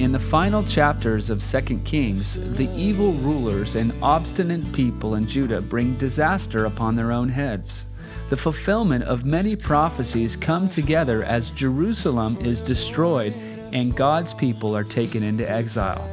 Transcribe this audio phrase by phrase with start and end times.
[0.00, 5.60] In the final chapters of 2 Kings, the evil rulers and obstinate people in Judah
[5.60, 7.86] bring disaster upon their own heads.
[8.28, 13.34] The fulfillment of many prophecies come together as Jerusalem is destroyed
[13.72, 16.04] and God's people are taken into exile.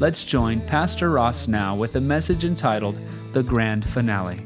[0.00, 2.98] Let's join Pastor Ross now with a message entitled
[3.32, 4.40] The Grand Finale.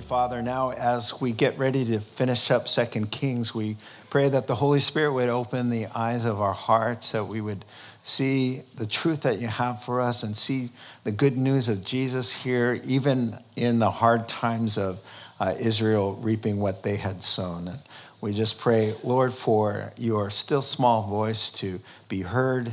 [0.00, 3.76] Heavenly Father, now as we get ready to finish up Second Kings, we
[4.08, 7.66] pray that the Holy Spirit would open the eyes of our hearts, that we would
[8.02, 10.70] see the truth that you have for us and see
[11.04, 15.06] the good news of Jesus here, even in the hard times of
[15.38, 17.68] uh, Israel reaping what they had sown.
[17.68, 17.78] And
[18.22, 22.72] we just pray, Lord, for your still small voice to be heard.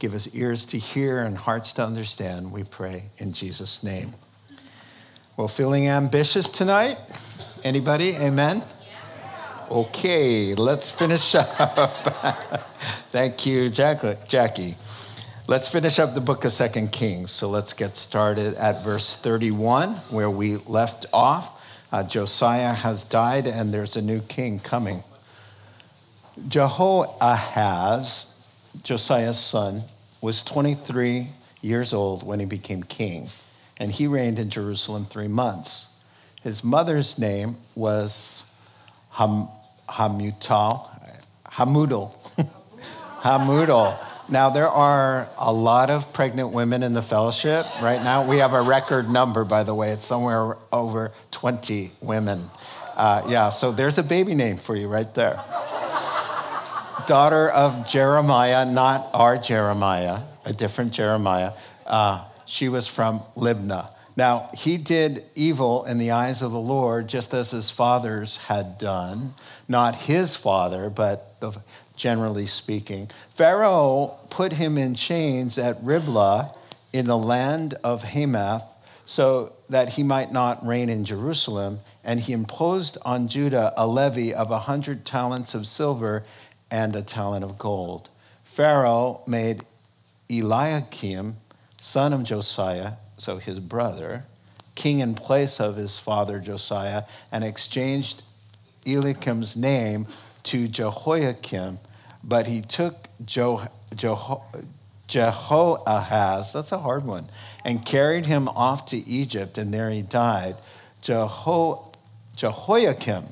[0.00, 4.14] Give us ears to hear and hearts to understand, we pray in Jesus' name.
[5.36, 6.96] Well, feeling ambitious tonight?
[7.64, 8.14] Anybody?
[8.14, 8.62] Amen?
[9.68, 11.48] Okay, let's finish up.
[13.10, 14.76] Thank you, Jackie.
[15.48, 17.32] Let's finish up the book of Second Kings.
[17.32, 21.60] So let's get started at verse 31, where we left off.
[21.92, 25.02] Uh, Josiah has died, and there's a new king coming.
[26.46, 28.30] Jehoahaz,
[28.84, 29.82] Josiah's son,
[30.20, 31.26] was 23
[31.60, 33.30] years old when he became king,
[33.78, 35.90] and he reigned in Jerusalem three months.
[36.42, 38.54] His mother's name was
[39.12, 39.48] Ham,
[39.88, 40.88] Hamutal,
[41.46, 42.12] Hamudal.
[43.22, 43.98] Hamudal.
[44.28, 48.28] Now, there are a lot of pregnant women in the fellowship right now.
[48.28, 49.90] We have a record number, by the way.
[49.90, 52.44] It's somewhere over 20 women.
[52.96, 55.36] Uh, yeah, so there's a baby name for you right there.
[57.06, 61.52] Daughter of Jeremiah, not our Jeremiah, a different Jeremiah.
[61.84, 63.90] Uh, she was from Libnah.
[64.16, 68.78] Now, he did evil in the eyes of the Lord, just as his fathers had
[68.78, 69.30] done.
[69.68, 71.52] Not his father, but the,
[71.96, 73.10] generally speaking.
[73.30, 76.54] Pharaoh put him in chains at Riblah
[76.92, 78.64] in the land of Hamath
[79.04, 84.32] so that he might not reign in Jerusalem, and he imposed on Judah a levy
[84.32, 86.22] of a hundred talents of silver
[86.70, 88.08] and a talent of gold.
[88.44, 89.64] Pharaoh made
[90.30, 91.36] Eliakim,
[91.84, 94.24] son of Josiah, so his brother,
[94.74, 98.22] king in place of his father Josiah, and exchanged
[98.86, 100.06] Eliakim's name
[100.44, 101.78] to Jehoiakim,
[102.24, 104.42] but he took jo- Jeho-
[105.08, 107.28] Jehoahaz, that's a hard one,
[107.66, 110.56] and carried him off to Egypt, and there he died.
[111.02, 111.94] Jeho-
[112.34, 113.26] Jehoiakim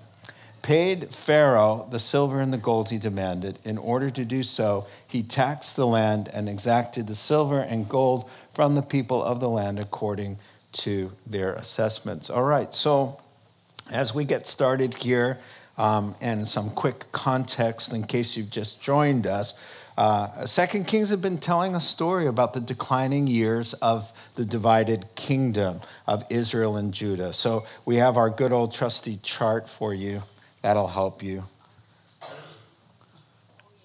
[0.61, 3.59] paid Pharaoh the silver and the gold he demanded.
[3.65, 8.31] In order to do so, he taxed the land and exacted the silver and gold
[8.55, 10.39] from the people of the land according
[10.73, 12.31] to their assessments.
[12.31, 13.21] All right, so
[13.91, 15.39] as we get started here,
[15.79, 19.61] um, and some quick context in case you've just joined us.
[19.97, 25.07] Uh, Second Kings have been telling a story about the declining years of the divided
[25.17, 27.33] kingdom of Israel and Judah.
[27.33, 30.23] So we have our good old trusty chart for you.
[30.63, 31.45] That'll help you.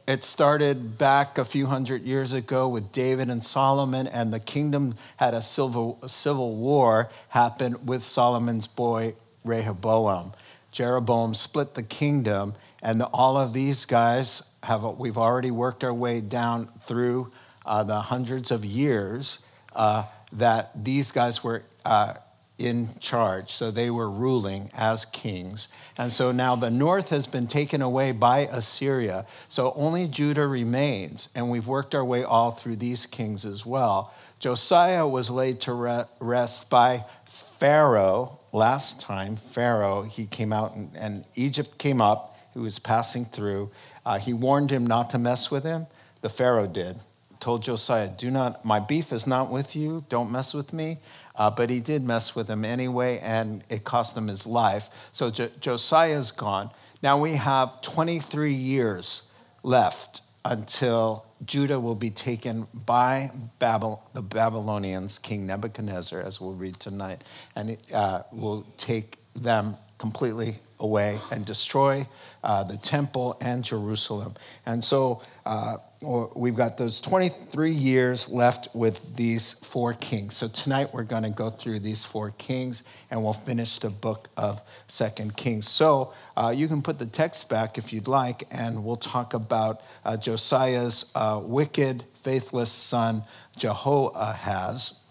[0.08, 4.96] It started back a few hundred years ago with David and Solomon, and the kingdom
[5.18, 10.32] had a civil, a civil war happen with Solomon's boy Rehoboam.
[10.72, 15.94] Jeroboam split the kingdom, and the, all of these guys have, we've already worked our
[15.94, 17.30] way down through
[17.66, 22.14] uh, the hundreds of years uh, that these guys were uh,
[22.58, 23.52] in charge.
[23.52, 25.68] So they were ruling as kings.
[25.98, 29.26] And so now the north has been taken away by Assyria.
[29.48, 31.30] So only Judah remains.
[31.36, 34.14] And we've worked our way all through these kings as well.
[34.40, 38.40] Josiah was laid to rest by Pharaoh.
[38.52, 42.38] Last time, Pharaoh, he came out and, and Egypt came up.
[42.54, 43.72] He was passing through.
[44.06, 45.88] Uh, he warned him not to mess with him.
[46.22, 46.98] The Pharaoh did.
[47.40, 50.06] Told Josiah, Do not, my beef is not with you.
[50.10, 50.98] Don't mess with me.
[51.38, 54.90] Uh, but he did mess with him anyway, and it cost him his life.
[55.12, 56.72] So Jo- Josiah's gone.
[57.04, 59.32] Now we have 23 years
[59.64, 63.30] left until Judah will be taken by
[63.60, 67.24] the Babylonians, King Nebuchadnezzar, as we'll read tonight,
[67.56, 72.08] and it uh, will take them completely away and destroy
[72.44, 74.34] uh, the temple and Jerusalem.
[74.66, 80.36] And so uh, we've got those 23 years left with these four kings.
[80.36, 84.30] So tonight we're going to go through these four kings and we'll finish the book
[84.38, 85.68] of Second Kings.
[85.68, 89.82] So uh, you can put the text back if you'd like, and we'll talk about
[90.06, 93.24] uh, Josiah's uh, wicked, faithless son,
[93.58, 95.02] Jehoahaz.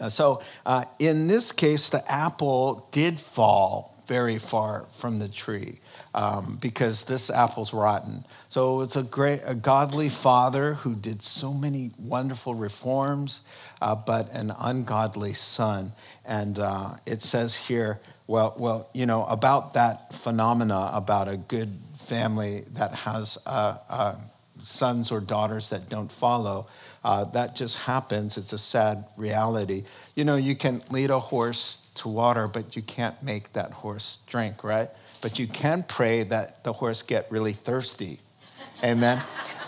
[0.00, 5.80] Uh, so uh, in this case, the apple did fall very far from the tree
[6.14, 8.24] um, because this apple's rotten.
[8.48, 13.42] So it's a great, a godly father who did so many wonderful reforms,
[13.82, 15.92] uh, but an ungodly son.
[16.24, 21.70] And uh, it says here, well, well, you know, about that phenomena about a good
[21.98, 24.16] family that has uh, uh
[24.62, 26.66] sons or daughters that don't follow.
[27.04, 28.38] Uh, that just happens.
[28.38, 29.84] It's a sad reality.
[30.14, 34.24] You know, you can lead a horse to water, but you can't make that horse
[34.26, 34.88] drink, right?
[35.24, 38.20] But you can pray that the horse get really thirsty.
[38.82, 39.22] Amen.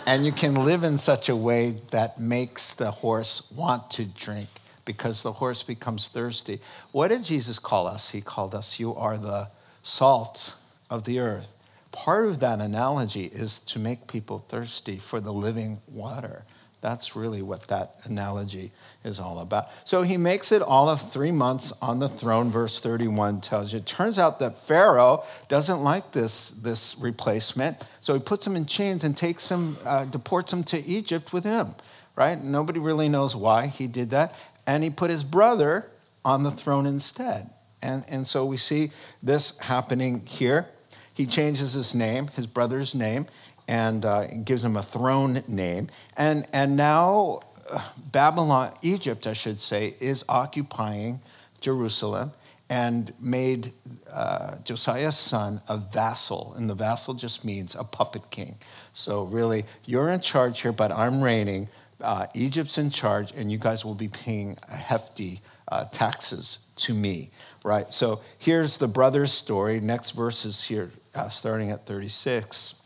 [0.05, 4.49] and you can live in such a way that makes the horse want to drink
[4.85, 6.59] because the horse becomes thirsty.
[6.91, 8.11] What did Jesus call us?
[8.11, 9.47] He called us, You are the
[9.81, 10.53] salt
[10.91, 11.55] of the earth.
[11.91, 16.43] Part of that analogy is to make people thirsty for the living water.
[16.81, 18.71] That's really what that analogy
[19.03, 19.69] is all about.
[19.83, 23.79] So he makes it all of three months on the throne, verse 31 tells you.
[23.79, 28.65] It turns out that Pharaoh doesn't like this, this replacement, so he puts him in
[28.65, 31.73] chains and takes him, uh, deports him to Egypt with him,
[32.15, 32.41] right?
[32.41, 34.35] Nobody really knows why he did that.
[34.67, 35.89] And he put his brother
[36.23, 37.49] on the throne instead.
[37.81, 38.91] And, and so we see
[39.23, 40.67] this happening here.
[41.13, 43.27] He changes his name, his brother's name,
[43.67, 45.89] and uh, gives him a throne name.
[46.15, 47.81] And, and now uh,
[48.11, 51.19] Babylon, Egypt, I should say, is occupying
[51.59, 52.31] Jerusalem
[52.69, 53.71] and made
[54.11, 56.53] uh, Josiah's son a vassal.
[56.57, 58.57] And the vassal just means a puppet king.
[58.93, 61.69] So, really, you're in charge here, but I'm reigning.
[62.01, 67.29] Uh, Egypt's in charge, and you guys will be paying hefty uh, taxes to me,
[67.63, 67.93] right?
[67.93, 69.79] So, here's the brother's story.
[69.79, 72.81] Next verse is here, uh, starting at 36.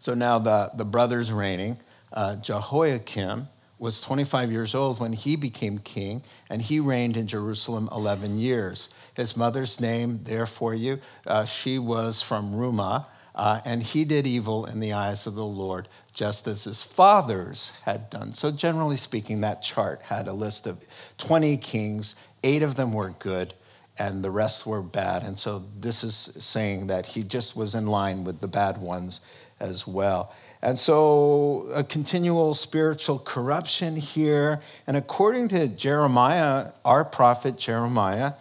[0.00, 1.76] So now the, the brothers reigning.
[2.12, 3.48] Uh, Jehoiakim
[3.78, 8.88] was 25 years old when he became king, and he reigned in Jerusalem 11 years.
[9.14, 14.26] His mother's name, there for you, uh, she was from Rumah, uh, and he did
[14.26, 18.32] evil in the eyes of the Lord, just as his fathers had done.
[18.32, 20.82] So, generally speaking, that chart had a list of
[21.18, 23.54] 20 kings, eight of them were good,
[23.98, 25.22] and the rest were bad.
[25.22, 29.20] And so, this is saying that he just was in line with the bad ones
[29.60, 30.32] as well.
[30.62, 34.60] And so, a continual spiritual corruption here.
[34.86, 38.34] And according to Jeremiah, our prophet Jeremiah,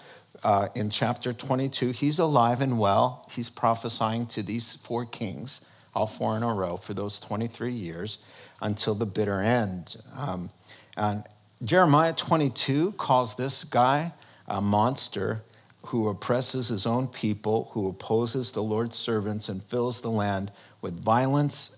[0.43, 3.27] uh, in chapter 22, he's alive and well.
[3.31, 8.19] He's prophesying to these four kings, all four in a row, for those 23 years
[8.61, 9.95] until the bitter end.
[10.17, 10.49] Um,
[10.97, 11.23] and
[11.63, 14.13] Jeremiah 22 calls this guy
[14.47, 15.43] a monster
[15.87, 20.99] who oppresses his own people, who opposes the Lord's servants, and fills the land with
[20.99, 21.77] violence,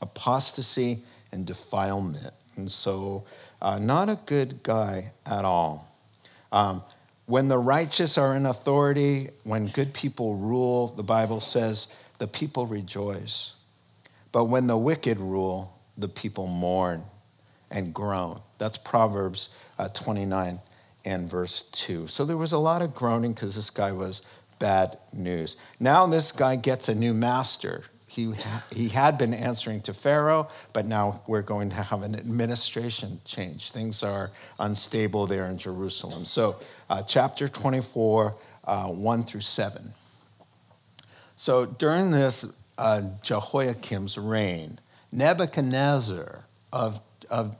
[0.00, 1.02] apostasy,
[1.32, 2.34] and defilement.
[2.56, 3.24] And so,
[3.62, 5.88] uh, not a good guy at all.
[6.52, 6.82] Um,
[7.26, 12.66] when the righteous are in authority, when good people rule, the Bible says the people
[12.66, 13.54] rejoice.
[14.32, 17.04] But when the wicked rule, the people mourn
[17.70, 18.40] and groan.
[18.58, 20.60] That's Proverbs uh, 29
[21.04, 22.08] and verse 2.
[22.08, 24.22] So there was a lot of groaning because this guy was
[24.58, 25.56] bad news.
[25.78, 28.34] Now this guy gets a new master he,
[28.72, 33.70] he had been answering to Pharaoh, but now we're going to have an administration change.
[33.70, 36.24] Things are unstable there in Jerusalem.
[36.24, 36.56] So,
[36.88, 39.92] uh, chapter 24, uh, 1 through 7.
[41.36, 44.80] So, during this uh, Jehoiakim's reign,
[45.12, 47.00] Nebuchadnezzar, of,
[47.30, 47.56] of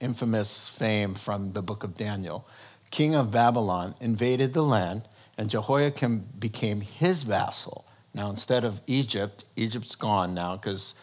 [0.00, 2.48] infamous fame from the book of Daniel,
[2.90, 5.02] king of Babylon, invaded the land,
[5.36, 7.84] and Jehoiakim became his vassal
[8.18, 10.94] now, instead of Egypt, Egypt's gone now because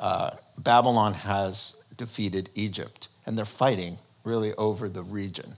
[0.00, 5.56] uh, Babylon has defeated Egypt, and they're fighting really over the region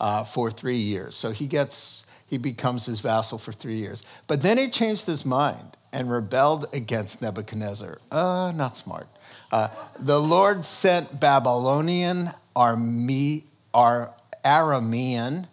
[0.00, 1.16] uh, for three years.
[1.16, 4.04] So he gets he becomes his vassal for three years.
[4.28, 7.98] But then he changed his mind and rebelled against Nebuchadnezzar.
[8.12, 9.08] Uh, not smart.
[9.50, 13.42] Uh, the Lord sent Babylonian, Arme,
[13.74, 14.14] Ar,
[14.44, 15.48] Aramean,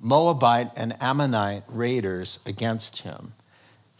[0.00, 3.34] Moabite, and Ammonite raiders against him.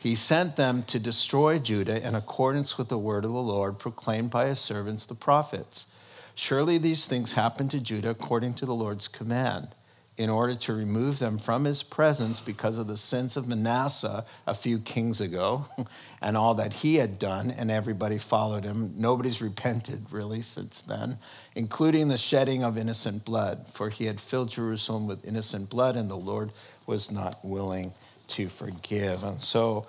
[0.04, 4.30] He sent them to destroy Judah in accordance with the word of the Lord proclaimed
[4.30, 5.86] by his servants, the prophets.
[6.34, 9.68] Surely these things happened to Judah according to the Lord's command.
[10.16, 14.54] in order to remove them from his presence because of the sins of Manasseh a
[14.54, 15.66] few kings ago
[16.22, 18.92] and all that he had done, and everybody followed him.
[18.96, 21.18] Nobody's repented really since then,
[21.56, 26.08] including the shedding of innocent blood, for he had filled Jerusalem with innocent blood, and
[26.08, 26.52] the Lord
[26.86, 27.92] was not willing
[28.28, 29.22] to forgive.
[29.22, 29.86] And so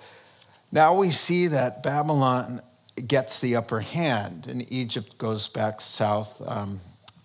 [0.72, 2.60] now we see that Babylon
[3.06, 6.80] gets the upper hand, and Egypt goes back south, um,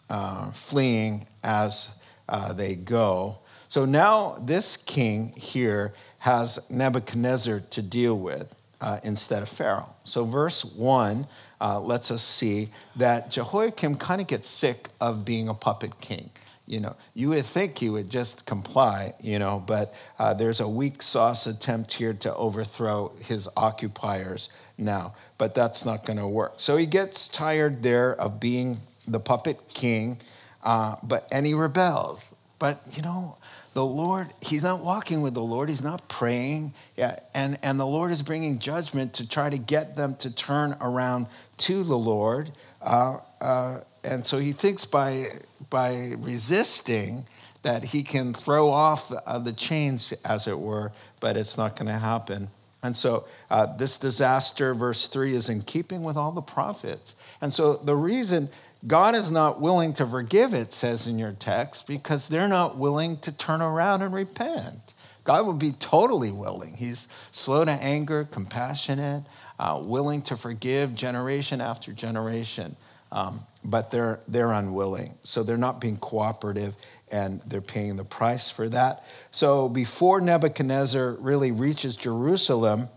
[0.10, 1.96] uh, fleeing as
[2.27, 3.39] uh, they go.
[3.70, 9.89] So now this king here has Nebuchadnezzar to deal with uh, instead of Pharaoh.
[10.03, 11.25] So verse 1
[11.62, 16.32] uh, lets us see that Jehoiakim kind of gets sick of being a puppet king.
[16.71, 20.67] You know, you would think he would just comply, you know, but uh, there's a
[20.67, 26.53] weak sauce attempt here to overthrow his occupiers now, but that's not going to work.
[26.57, 30.19] So he gets tired there of being the puppet king
[30.63, 32.33] uh, but and he rebels.
[32.59, 33.37] But you know,
[33.73, 35.69] the Lord, he's not walking with the Lord.
[35.69, 36.73] He's not praying.
[36.95, 40.75] Yeah, and, and the Lord is bringing judgment to try to get them to turn
[40.81, 41.27] around
[41.59, 42.51] to the Lord.
[42.81, 45.27] Uh, uh, and so he thinks by,
[45.70, 47.25] by resisting
[47.62, 51.88] that he can throw off uh, the chains, as it were, but it's not going
[51.88, 52.50] to happen.
[52.84, 57.15] And so uh, this disaster, verse 3, is in keeping with all the prophets.
[57.39, 58.50] And so the reason
[58.88, 63.17] God is not willing to forgive, it says in your text, because they're not willing
[63.17, 64.93] to turn around and repent.
[65.24, 66.74] God would be totally willing.
[66.75, 69.24] He's slow to anger, compassionate,
[69.60, 72.75] uh, willing to forgive generation after generation.
[73.12, 75.15] Um, but they're, they're unwilling.
[75.24, 76.75] So they're not being cooperative
[77.12, 79.03] and they're paying the price for that.
[79.32, 82.88] So before Nebuchadnezzar really reaches Jerusalem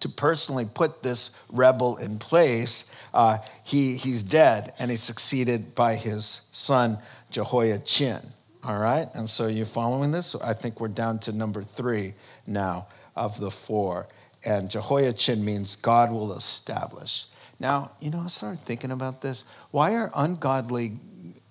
[0.00, 5.96] to personally put this rebel in place, uh, he, he's dead and he's succeeded by
[5.96, 6.98] his son
[7.30, 8.20] Jehoiachin.
[8.62, 9.08] All right?
[9.14, 10.34] And so you're following this?
[10.36, 12.14] I think we're down to number three
[12.46, 14.06] now of the four.
[14.44, 17.26] And Jehoiachin means God will establish.
[17.58, 19.44] Now, you know, I started thinking about this.
[19.70, 20.92] Why are ungodly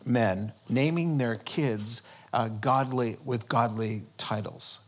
[0.05, 2.01] men naming their kids
[2.33, 4.79] uh, godly with godly titles?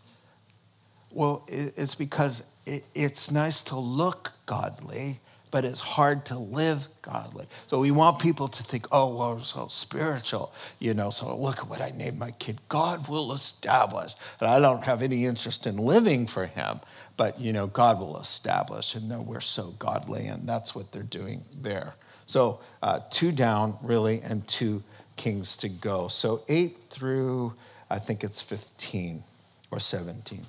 [1.12, 5.20] Well, it's because it's nice to look godly,
[5.50, 7.48] but it's hard to live godly.
[7.68, 11.68] So we want people to think, oh, well, so spiritual, you know, so look at
[11.68, 12.60] what I named my kid.
[12.70, 14.14] God will establish.
[14.40, 16.80] And I don't have any interest in living for him,
[17.18, 18.96] but, you know, God will establish.
[18.96, 21.96] And no, we're so godly, and that's what they're doing there.
[22.32, 24.84] So uh, two down, really, and two
[25.18, 26.08] kings to go.
[26.08, 27.56] So eight through,
[27.90, 29.24] I think it's 15
[29.70, 30.44] or 17.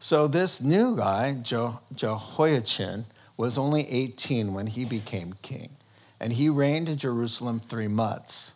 [0.00, 3.04] So this new guy, Jehoiachin,
[3.36, 5.68] was only 18 when he became king,
[6.18, 8.54] and he reigned in Jerusalem three months.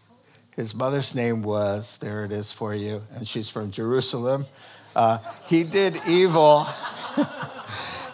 [0.56, 4.46] His mother's name was, there it is for you, and she's from Jerusalem.
[4.94, 6.66] Uh, he did evil.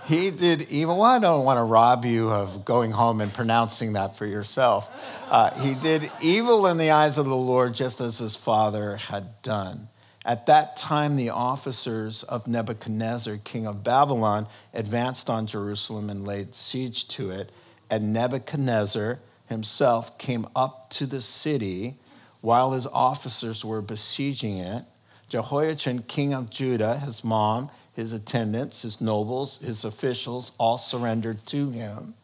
[0.04, 0.99] he did evil.
[0.99, 4.88] Well, I don't want to rob you of going home and pronouncing that for yourself.
[5.30, 9.40] Uh, he did evil in the eyes of the Lord, just as his father had
[9.42, 9.88] done.
[10.25, 16.54] At that time, the officers of Nebuchadnezzar, king of Babylon, advanced on Jerusalem and laid
[16.54, 17.50] siege to it.
[17.90, 19.18] And Nebuchadnezzar
[19.49, 21.97] himself came up to the city
[22.40, 24.85] while his officers were besieging it.
[25.28, 31.70] Jehoiachin, king of Judah, his mom, his attendants, his nobles, his officials, all surrendered to
[31.70, 32.14] him.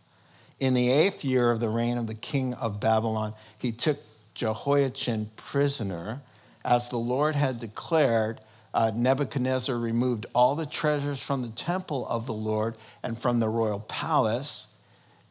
[0.61, 3.99] In the eighth year of the reign of the king of Babylon, he took
[4.35, 6.23] Jehoiachin prisoner
[6.65, 8.41] as the Lord had declared,
[8.75, 13.49] uh, Nebuchadnezzar removed all the treasures from the temple of the Lord and from the
[13.49, 14.67] royal palace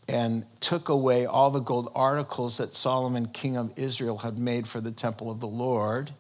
[0.08, 4.80] and took away all the gold articles that Solomon, king of Israel, had made for
[4.80, 6.12] the temple of the Lord.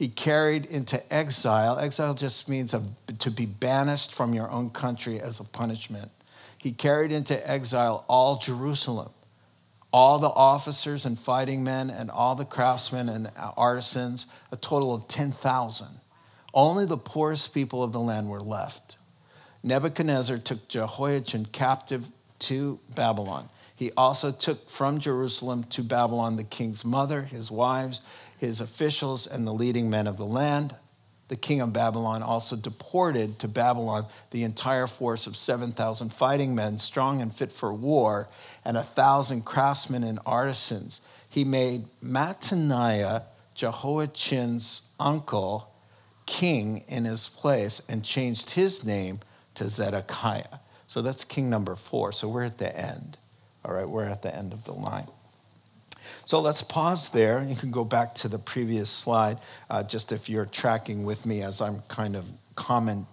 [0.00, 1.78] He carried into exile.
[1.78, 2.82] Exile just means a,
[3.18, 6.10] to be banished from your own country as a punishment.
[6.56, 9.10] He carried into exile all Jerusalem
[9.92, 15.08] all the officers and fighting men and all the craftsmen and artisans, a total of
[15.08, 15.88] 10,000.
[16.54, 18.96] Only the poorest people of the land were left.
[19.62, 22.08] Nebuchadnezzar took Jehoiachin captive
[22.40, 23.48] to Babylon.
[23.74, 28.00] He also took from Jerusalem to Babylon the king's mother, his wives,
[28.40, 30.74] his officials, and the leading men of the land
[31.30, 36.80] the king of Babylon also deported to Babylon the entire force of 7,000 fighting men,
[36.80, 38.28] strong and fit for war,
[38.64, 41.00] and a thousand craftsmen and artisans.
[41.30, 43.22] He made Mattaniah,
[43.54, 45.72] Jehoiachin's uncle,
[46.26, 49.20] king in his place and changed his name
[49.54, 50.58] to Zedekiah.
[50.88, 52.10] So that's king number four.
[52.10, 53.18] So we're at the end.
[53.64, 55.06] All right, we're at the end of the line.
[56.30, 57.42] So let's pause there.
[57.42, 61.42] You can go back to the previous slide, uh, just if you're tracking with me
[61.42, 63.06] as I'm kind of comment,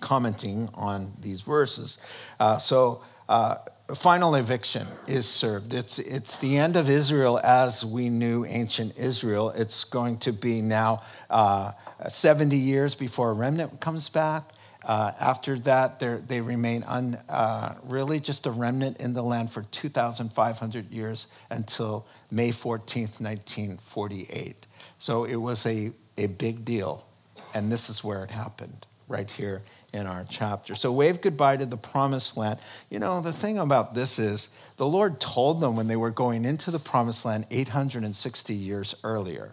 [0.00, 2.02] commenting on these verses.
[2.40, 3.56] Uh, so, uh,
[3.94, 5.74] final eviction is served.
[5.74, 9.50] It's, it's the end of Israel as we knew ancient Israel.
[9.50, 11.72] It's going to be now uh,
[12.08, 14.44] 70 years before a remnant comes back.
[14.84, 19.62] Uh, after that, they remain un, uh, really just a remnant in the land for
[19.62, 24.66] 2,500 years until May 14th, 1948.
[24.98, 27.06] So it was a, a big deal.
[27.54, 29.62] And this is where it happened, right here
[29.92, 30.74] in our chapter.
[30.74, 32.58] So wave goodbye to the promised land.
[32.90, 34.48] You know, the thing about this is
[34.78, 39.50] the Lord told them when they were going into the promised land 860 years earlier.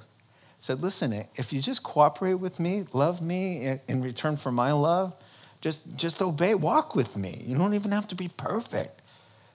[0.59, 5.13] Said, listen, if you just cooperate with me, love me in return for my love,
[5.61, 7.41] just, just obey, walk with me.
[7.45, 9.01] You don't even have to be perfect.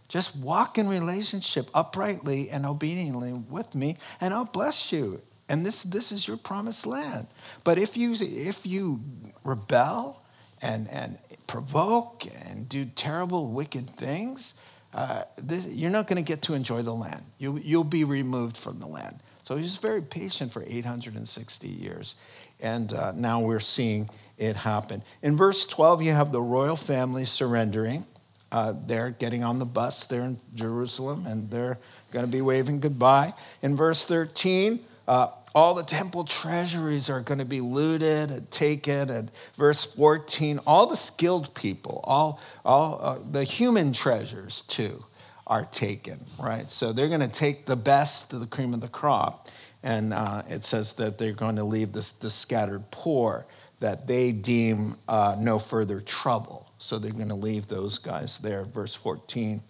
[0.09, 5.21] Just walk in relationship uprightly and obediently with me, and I'll bless you.
[5.49, 7.27] And this, this is your promised land.
[7.65, 9.01] But if you, if you
[9.45, 10.23] rebel
[10.63, 14.59] and, and provoke and do terrible, wicked things,
[14.95, 17.23] uh, this, you're not going to get to enjoy the land.
[17.39, 19.21] You, you'll be removed from the land.
[19.45, 22.17] So he's very patient for 860 years.
[22.61, 24.09] And uh, now we're seeing
[24.39, 25.03] it happen.
[25.23, 28.05] In verse 12, you have the royal family surrendering.
[28.51, 31.79] Uh, they're getting on the bus there in Jerusalem and they're
[32.13, 33.35] going to be waving goodbye.
[33.63, 39.11] In verse 13, uh, all the temple treasuries are going to be looted and taken.
[39.11, 45.05] And verse 14, all the skilled people, all, all uh, the human treasures too,
[45.47, 46.71] are taken, right?
[46.71, 49.49] So they're going to take the best of the cream of the crop.
[49.83, 53.47] And uh, it says that they're going to leave the, the scattered poor
[53.81, 56.71] that they deem uh, no further trouble.
[56.79, 59.63] So they're going to leave those guys there, verse 14.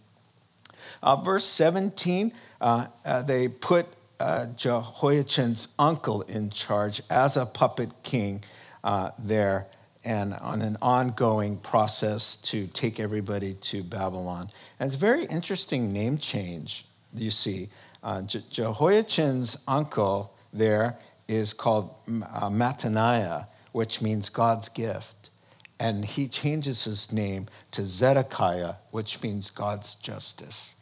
[1.03, 3.87] Uh, verse 17, uh, uh, they put
[4.21, 8.45] uh, Jehoiachin's uncle in charge as a puppet king
[9.19, 9.67] there
[10.05, 14.51] and on an ongoing process to take everybody to Babylon.
[14.79, 16.85] And it's a very interesting name change,
[17.15, 17.69] you see.
[18.03, 20.97] Uh, Je- Jehoiachin's uncle there
[21.27, 25.31] is called uh, Mattaniah, which means God's gift.
[25.81, 30.75] And he changes his name to Zedekiah, which means God's justice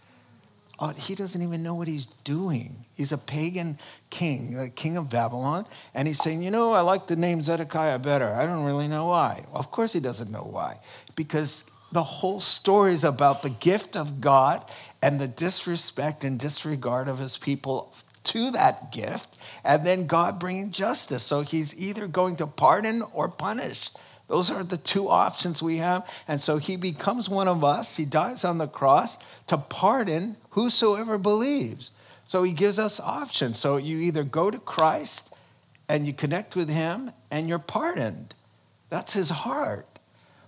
[0.83, 2.85] uh, he doesn't even know what he's doing.
[2.97, 3.79] He's a pagan
[4.11, 5.65] king, the king of Babylon,
[5.95, 8.27] and he's saying, You know, I like the name Zedekiah better.
[8.27, 9.45] I don't really know why.
[9.53, 10.81] Well, of course, he doesn't know why,
[11.15, 14.61] because the whole story is about the gift of God
[15.01, 20.73] and the disrespect and disregard of his people to that gift, and then God bringing
[20.73, 21.23] justice.
[21.23, 23.91] So he's either going to pardon or punish.
[24.29, 26.09] Those are the two options we have.
[26.27, 27.97] And so he becomes one of us.
[27.97, 31.91] He dies on the cross to pardon whosoever believes.
[32.27, 33.59] So he gives us options.
[33.59, 35.35] So you either go to Christ
[35.89, 38.35] and you connect with him and you're pardoned.
[38.89, 39.87] That's his heart.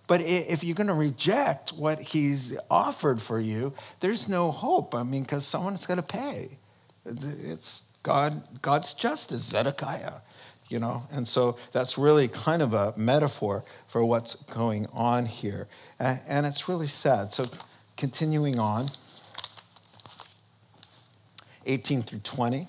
[0.06, 4.94] But if you're going to reject what he's offered for you, there's no hope.
[4.94, 6.58] I mean, because someone's going to pay.
[7.06, 10.20] It's God, God's justice, Zedekiah,
[10.74, 11.04] you know.
[11.12, 15.68] And so that's really kind of a metaphor for what's going on here.
[16.00, 17.32] And it's really sad.
[17.32, 17.44] So
[17.96, 18.86] continuing on.
[21.66, 22.66] 18 through 20.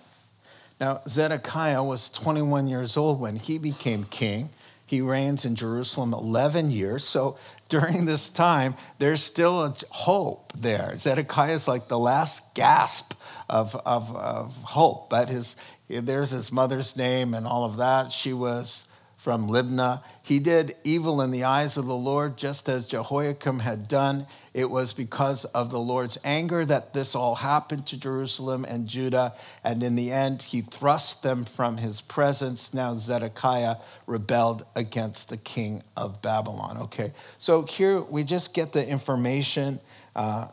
[0.79, 4.51] Now, Zedekiah was 21 years old when he became king.
[4.85, 7.03] He reigns in Jerusalem 11 years.
[7.03, 7.37] So
[7.69, 10.93] during this time, there's still a hope there.
[10.95, 13.15] Zedekiah is like the last gasp
[13.49, 15.09] of, of, of hope.
[15.09, 15.55] But his,
[15.87, 18.11] there's his mother's name and all of that.
[18.11, 20.03] She was from Libnah.
[20.21, 24.27] He did evil in the eyes of the Lord, just as Jehoiakim had done.
[24.53, 29.33] It was because of the Lord's anger that this all happened to Jerusalem and Judah.
[29.63, 32.71] And in the end, he thrust them from his presence.
[32.71, 36.77] Now Zedekiah rebelled against the king of Babylon.
[36.83, 39.79] Okay, so here we just get the information.
[40.15, 40.49] Uh,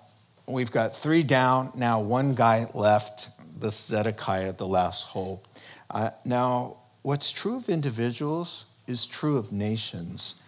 [0.49, 3.29] we've got three down, now one guy left,
[3.63, 5.47] this Zedekiah, the last hope.
[5.89, 10.43] Uh, now, what's true of individuals is true of nations.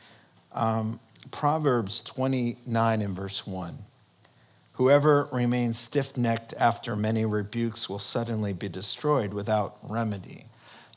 [0.52, 1.00] Um,
[1.30, 3.78] Proverbs 29 and verse 1.
[4.74, 10.44] Whoever remains stiff necked after many rebukes will suddenly be destroyed without remedy.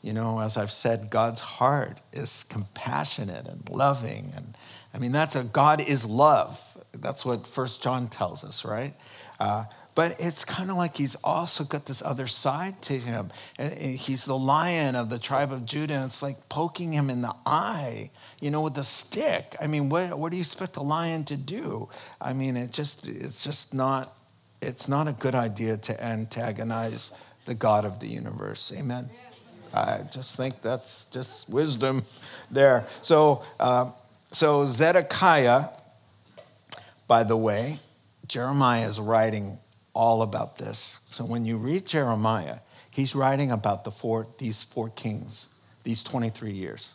[0.02, 4.32] You know, as I've said, God's heart is compassionate and loving.
[4.36, 4.56] And
[4.92, 6.60] I mean, that's a God is love.
[6.92, 8.94] That's what First John tells us, right?
[9.38, 9.64] Uh,
[9.98, 13.32] but it's kind of like he's also got this other side to him.
[13.58, 17.34] He's the lion of the tribe of Judah, and it's like poking him in the
[17.44, 19.56] eye, you know, with a stick.
[19.60, 21.88] I mean, what, what do you expect a lion to do?
[22.20, 24.14] I mean, it just, it's just not
[24.62, 27.10] it's not a good idea to antagonize
[27.46, 28.72] the God of the universe.
[28.76, 29.10] Amen.
[29.74, 32.04] I just think that's just wisdom
[32.52, 32.86] there.
[33.02, 33.90] So, uh,
[34.30, 35.70] so Zedekiah,
[37.08, 37.80] by the way,
[38.28, 39.58] Jeremiah is writing
[39.94, 41.00] all about this.
[41.10, 42.58] So when you read Jeremiah,
[42.90, 46.94] he's writing about the four, these four kings, these 23 years.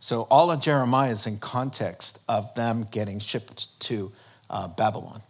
[0.00, 4.12] So all of Jeremiah is in context of them getting shipped to
[4.48, 5.22] uh, Babylon,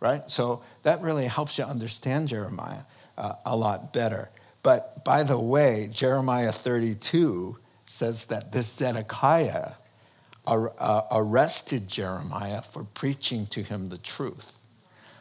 [0.00, 0.28] right?
[0.30, 2.82] So that really helps you understand Jeremiah
[3.16, 4.30] uh, a lot better.
[4.62, 9.74] But by the way, Jeremiah 32 says that this Zedekiah
[10.46, 14.55] ar- uh, arrested Jeremiah for preaching to him the truth.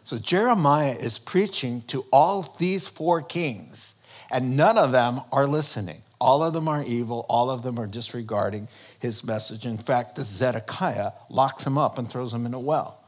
[0.06, 4.00] So Jeremiah is preaching to all these four kings,
[4.32, 6.04] and none of them are listening.
[6.22, 8.68] All of them are evil, all of them are disregarding
[9.00, 9.66] his message.
[9.66, 13.00] In fact, this Zedekiah locks him up and throws him in a well.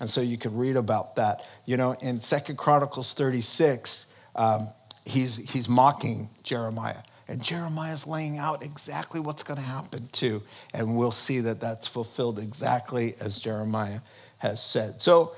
[0.00, 1.46] And so you could read about that.
[1.66, 4.70] You know, in Second Chronicles 36, um,
[5.06, 7.04] he's, he's mocking Jeremiah.
[7.28, 10.42] And Jeremiah is laying out exactly what's going to happen to.
[10.74, 14.00] And we'll see that that's fulfilled exactly as Jeremiah
[14.38, 15.00] has said.
[15.00, 15.32] So,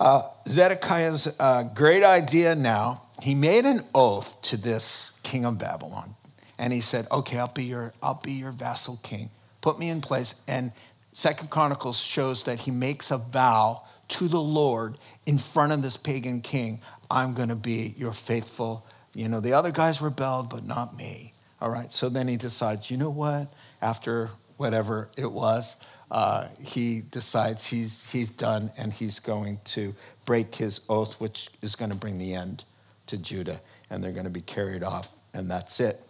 [0.00, 6.14] uh, Zedekiah's uh, great idea now, he made an oath to this king of Babylon.
[6.58, 9.30] And he said, Okay, I'll be your, I'll be your vassal king.
[9.60, 10.40] Put me in place.
[10.48, 10.72] And
[11.12, 15.96] Second Chronicles shows that he makes a vow to the Lord in front of this
[15.98, 16.80] pagan king.
[17.10, 18.86] I'm going to be your faithful.
[19.14, 21.34] You know, the other guys rebelled, but not me.
[21.60, 21.92] All right.
[21.92, 23.52] So then he decides, you know what?
[23.82, 25.76] After whatever it was,
[26.10, 29.94] uh, he decides he's, he's done and he's going to
[30.26, 32.64] break his oath, which is going to bring the end
[33.06, 33.60] to Judah.
[33.90, 36.00] And they're going to be carried off, and that's it.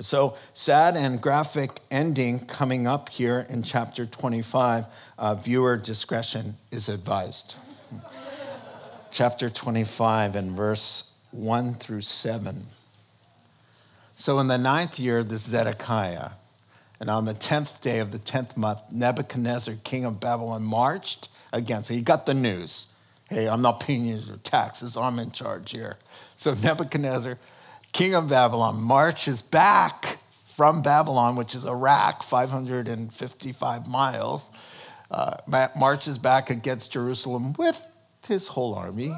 [0.00, 4.86] So, sad and graphic ending coming up here in chapter 25.
[5.18, 7.56] Uh, viewer discretion is advised.
[9.10, 12.64] chapter 25 and verse 1 through 7.
[14.16, 16.30] So, in the ninth year this Zedekiah,
[17.00, 21.88] and on the tenth day of the tenth month, Nebuchadnezzar, king of Babylon, marched against.
[21.88, 22.92] He got the news.
[23.28, 24.96] Hey, I'm not paying you your taxes.
[24.96, 25.96] I'm in charge here.
[26.36, 27.38] So Nebuchadnezzar
[27.92, 34.50] king of Babylon, marches back from Babylon, which is Iraq, 555 miles,
[35.10, 35.36] uh,
[35.76, 37.86] marches back against Jerusalem with
[38.26, 39.14] his whole army.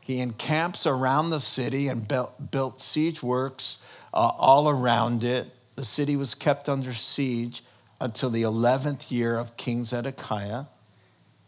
[0.00, 5.48] He encamps around the city and built, built siege works uh, all around it.
[5.80, 7.62] The city was kept under siege
[8.02, 10.64] until the 11th year of King Zedekiah.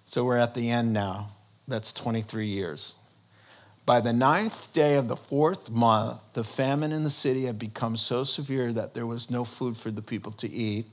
[0.06, 1.32] So we're at the end now.
[1.68, 2.94] That's 23 years.
[3.84, 7.98] By the ninth day of the fourth month, the famine in the city had become
[7.98, 10.86] so severe that there was no food for the people to eat.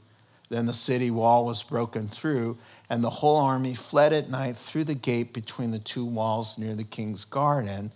[0.50, 2.58] Then the city wall was broken through,
[2.90, 6.76] and the whole army fled at night through the gate between the two walls near
[6.76, 7.94] the king's garden,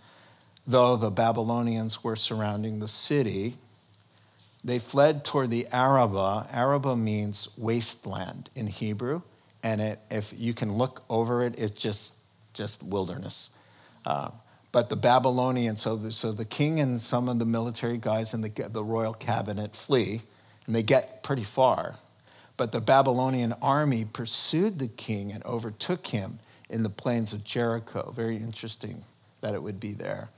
[0.66, 3.56] though the Babylonians were surrounding the city.
[4.64, 6.48] They fled toward the Arabah.
[6.50, 9.20] Arabah means wasteland in Hebrew,
[9.62, 12.16] and it, if you can look over it, it's just,
[12.54, 13.50] just wilderness.
[14.06, 14.30] Uh,
[14.72, 18.40] but the Babylonians, so the, so the king and some of the military guys in
[18.40, 20.22] the, the royal cabinet flee,
[20.66, 21.96] and they get pretty far.
[22.56, 26.38] But the Babylonian army pursued the king and overtook him
[26.70, 28.12] in the plains of Jericho.
[28.16, 29.02] Very interesting
[29.42, 30.30] that it would be there.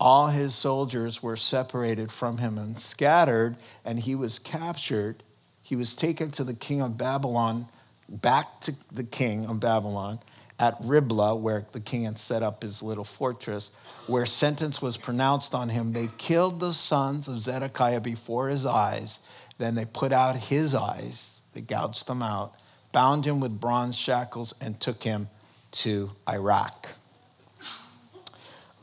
[0.00, 5.22] All his soldiers were separated from him and scattered, and he was captured.
[5.62, 7.68] He was taken to the king of Babylon,
[8.08, 10.18] back to the king of Babylon
[10.58, 13.70] at Riblah, where the king had set up his little fortress,
[14.06, 15.92] where sentence was pronounced on him.
[15.92, 19.26] They killed the sons of Zedekiah before his eyes.
[19.58, 22.54] Then they put out his eyes, they gouged them out,
[22.92, 25.28] bound him with bronze shackles, and took him
[25.72, 26.88] to Iraq.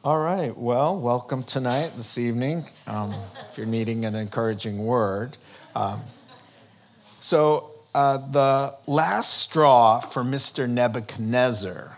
[0.02, 3.14] All right, well, welcome tonight, this evening, um,
[3.50, 5.36] if you're needing an encouraging word.
[5.76, 6.00] Um,
[7.20, 10.70] so, uh, the last straw for Mr.
[10.70, 11.98] Nebuchadnezzar.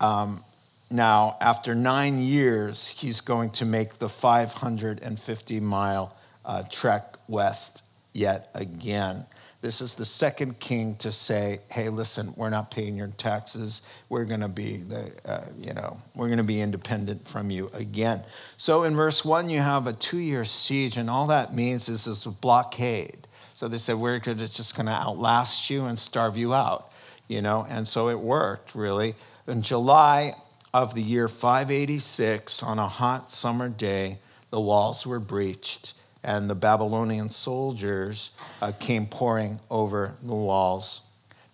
[0.00, 0.42] Um,
[0.90, 8.50] now, after nine years, he's going to make the 550 mile uh, trek west yet
[8.52, 9.26] again.
[9.66, 13.82] This is the second king to say, "Hey, listen, we're not paying your taxes.
[14.08, 17.72] We're going to be the, uh, you know, we're going to be independent from you
[17.74, 18.22] again."
[18.56, 22.24] So in verse one, you have a two-year siege, and all that means is this
[22.26, 23.26] blockade.
[23.54, 26.92] So they said, we're just going to outlast you and starve you out,
[27.26, 27.66] you know?
[27.68, 29.16] And so it worked, really.
[29.48, 30.34] In July
[30.72, 34.18] of the year 586, on a hot summer day,
[34.50, 35.94] the walls were breached
[36.26, 41.00] and the Babylonian soldiers uh, came pouring over the walls.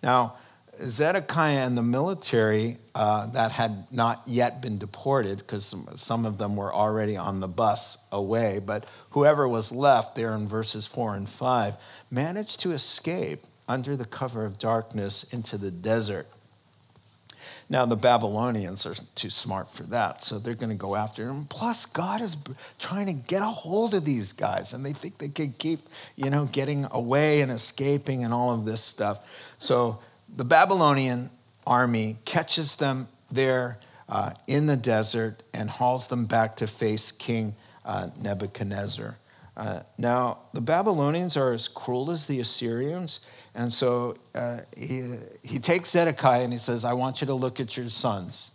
[0.01, 0.33] Now,
[0.81, 6.39] Zedekiah and the military uh, that had not yet been deported, because some, some of
[6.39, 11.15] them were already on the bus away, but whoever was left there in verses four
[11.15, 11.77] and five
[12.09, 16.27] managed to escape under the cover of darkness into the desert.
[17.69, 21.45] Now, the Babylonians are too smart for that, so they're going to go after him.
[21.45, 22.37] Plus, God is
[22.77, 25.79] trying to get a hold of these guys, and they think they can keep,
[26.15, 29.25] you know, getting away and escaping and all of this stuff.
[29.57, 29.99] So
[30.35, 31.29] the Babylonian
[31.65, 37.55] army catches them there uh, in the desert and hauls them back to face King
[37.85, 39.17] uh, Nebuchadnezzar.
[39.55, 43.19] Uh, now, the Babylonians are as cruel as the Assyrians,
[43.55, 47.59] and so uh, he, he takes Zedekiah and he says, I want you to look
[47.59, 48.51] at your sons,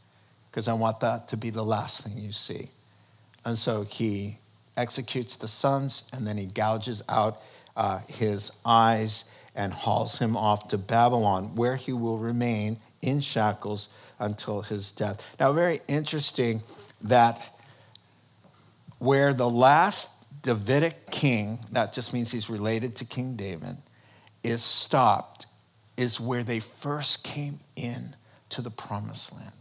[0.51, 2.71] because I want that to be the last thing you see.
[3.45, 4.39] And so he
[4.77, 7.41] executes the sons, and then he gouges out
[7.77, 13.89] uh, his eyes and hauls him off to Babylon, where he will remain in shackles
[14.19, 15.25] until his death.
[15.39, 16.63] Now, very interesting
[17.03, 17.57] that
[18.99, 23.77] where the last Davidic king, that just means he's related to King David,
[24.43, 25.47] is stopped,
[25.97, 28.17] is where they first came in
[28.51, 29.53] to the promised land.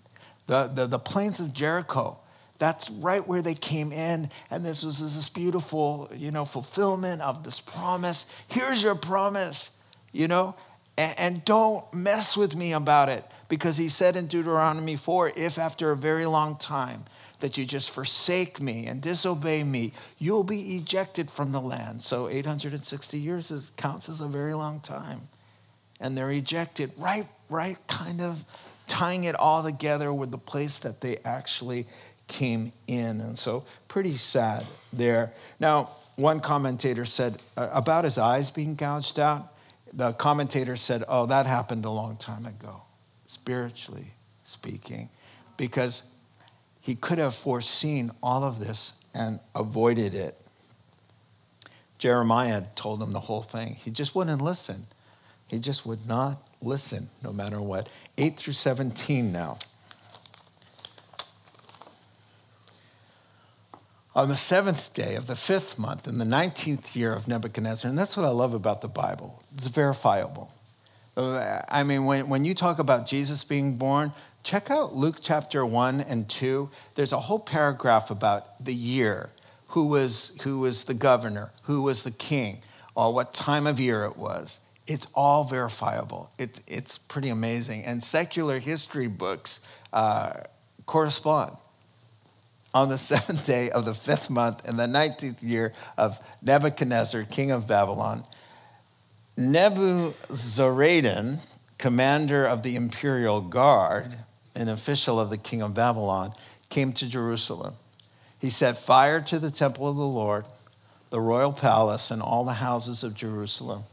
[0.47, 2.19] The, the, the plains of Jericho,
[2.57, 7.43] that's right where they came in, and this was this beautiful, you know, fulfillment of
[7.43, 8.31] this promise.
[8.47, 9.71] Here's your promise,
[10.11, 10.55] you know,
[10.97, 15.57] and, and don't mess with me about it, because he said in Deuteronomy 4 if
[15.57, 17.05] after a very long time
[17.39, 22.01] that you just forsake me and disobey me, you'll be ejected from the land.
[22.03, 25.21] So 860 years is, counts as a very long time.
[25.99, 28.45] And they're ejected, right, right, kind of
[28.87, 31.85] tying it all together with the place that they actually
[32.27, 33.21] came in.
[33.21, 35.33] And so pretty sad there.
[35.59, 39.53] Now, one commentator said uh, about his eyes being gouged out,
[39.93, 42.81] the commentator said, oh, that happened a long time ago,
[43.25, 45.09] spiritually speaking,
[45.57, 46.03] because
[46.87, 50.39] he could have foreseen all of this and avoided it.
[51.97, 53.75] Jeremiah told him the whole thing.
[53.75, 54.87] He just wouldn't listen.
[55.47, 57.89] He just would not listen, no matter what.
[58.17, 59.57] 8 through 17 now.
[64.15, 67.99] On the seventh day of the fifth month, in the 19th year of Nebuchadnezzar, and
[67.99, 70.53] that's what I love about the Bible, it's verifiable.
[71.17, 75.65] Uh, I mean, when, when you talk about Jesus being born, check out Luke chapter
[75.65, 76.69] 1 and 2.
[76.95, 79.29] There's a whole paragraph about the year,
[79.69, 82.61] who was, who was the governor, who was the king,
[82.95, 84.61] or what time of year it was.
[84.87, 86.31] It's all verifiable.
[86.39, 87.83] It, it's pretty amazing.
[87.83, 90.41] And secular history books uh,
[90.85, 91.57] correspond.
[92.73, 97.51] On the seventh day of the fifth month in the 19th year of Nebuchadnezzar, king
[97.51, 98.23] of Babylon,
[99.37, 101.39] Nebuzaradan,
[101.77, 104.17] commander of the imperial guard,
[104.57, 106.33] an official of the king of Babylon,
[106.69, 107.75] came to Jerusalem.
[108.39, 110.45] He set fire to the temple of the Lord,
[111.11, 113.83] the royal palace, and all the houses of Jerusalem.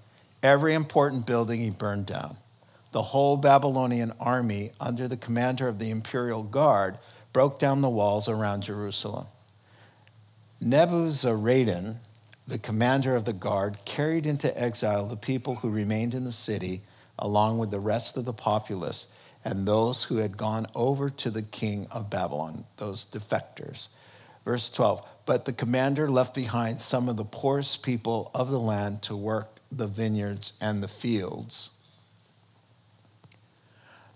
[0.43, 2.37] Every important building he burned down.
[2.93, 6.99] The whole Babylonian army, under the commander of the imperial guard,
[7.33, 9.27] broke down the walls around Jerusalem.
[10.63, 11.97] Nebuzaradan,
[12.47, 16.83] the commander of the guard, carried into exile the people who remained in the city,
[17.19, 19.09] along with the rest of the populace
[19.45, 23.89] and those who had gone over to the king of Babylon, those defectors.
[24.45, 29.03] Verse 12 But the commander left behind some of the poorest people of the land
[29.03, 31.71] to work the vineyards and the fields.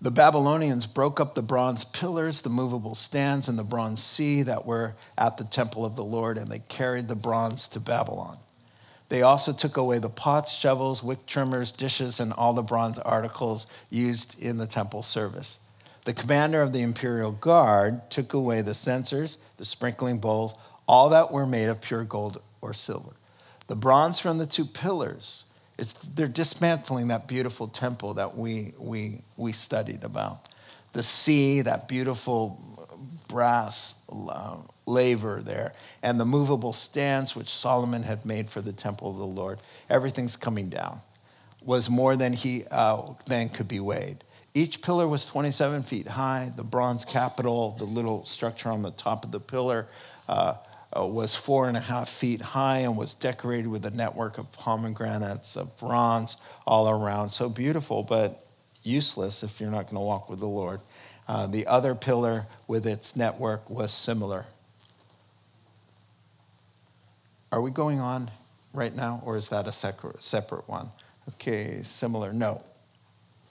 [0.01, 4.64] The Babylonians broke up the bronze pillars, the movable stands, and the bronze sea that
[4.64, 8.38] were at the temple of the Lord, and they carried the bronze to Babylon.
[9.09, 13.66] They also took away the pots, shovels, wick trimmers, dishes, and all the bronze articles
[13.90, 15.59] used in the temple service.
[16.05, 20.55] The commander of the imperial guard took away the censers, the sprinkling bowls,
[20.87, 23.12] all that were made of pure gold or silver.
[23.66, 25.44] The bronze from the two pillars,
[26.14, 30.49] they're dismantling that beautiful temple that we, we, we studied about.
[30.94, 32.59] The sea, that beautiful
[33.29, 34.57] brass uh,
[34.88, 35.72] laver there,
[36.03, 39.61] and the movable stands which Solomon had made for the temple of the Lord.
[39.88, 41.01] Everything's coming down.
[41.64, 44.24] Was more than he uh, then could be weighed.
[44.55, 46.51] Each pillar was 27 feet high.
[46.57, 49.87] The bronze capital, the little structure on the top of the pillar,
[50.29, 50.55] uh,
[50.96, 54.51] uh, was four and a half feet high and was decorated with a network of
[54.53, 57.31] pomegranates of bronze all around.
[57.31, 58.44] So beautiful, but
[58.83, 60.81] useless if you're not going to walk with the Lord.
[61.27, 64.46] Uh, the other pillar with its network was similar.
[67.51, 68.31] Are we going on
[68.75, 70.91] right now, or is that a separate one?
[71.35, 72.33] Okay, similar.
[72.33, 72.63] No,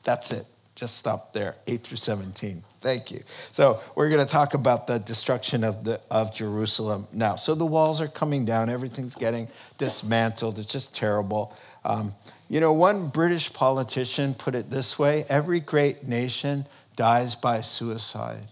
[0.04, 0.46] that's it.
[0.76, 2.64] Just stop there, 8 through 17.
[2.82, 3.24] Thank you.
[3.52, 7.36] So we're going to talk about the destruction of, the, of Jerusalem now.
[7.36, 9.48] So the walls are coming down, everything's getting
[9.80, 10.60] dismantled.
[10.60, 11.58] It's just terrible.
[11.84, 12.14] Um,
[12.48, 18.48] you know, one British politician put it this way every great nation dies by suicide.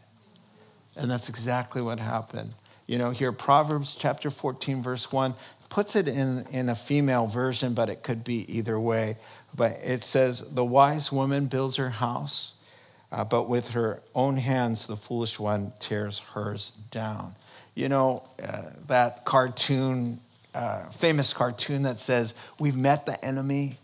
[0.96, 2.56] And that's exactly what happened.
[2.88, 5.34] You know, here, Proverbs chapter 14, verse 1
[5.70, 9.18] puts it in, in a female version, but it could be either way.
[9.56, 12.56] But it says, The wise woman builds her house,
[13.12, 17.36] uh, but with her own hands, the foolish one tears hers down.
[17.74, 20.20] You know, uh, that cartoon,
[20.54, 23.78] uh, famous cartoon that says, We've met the enemy,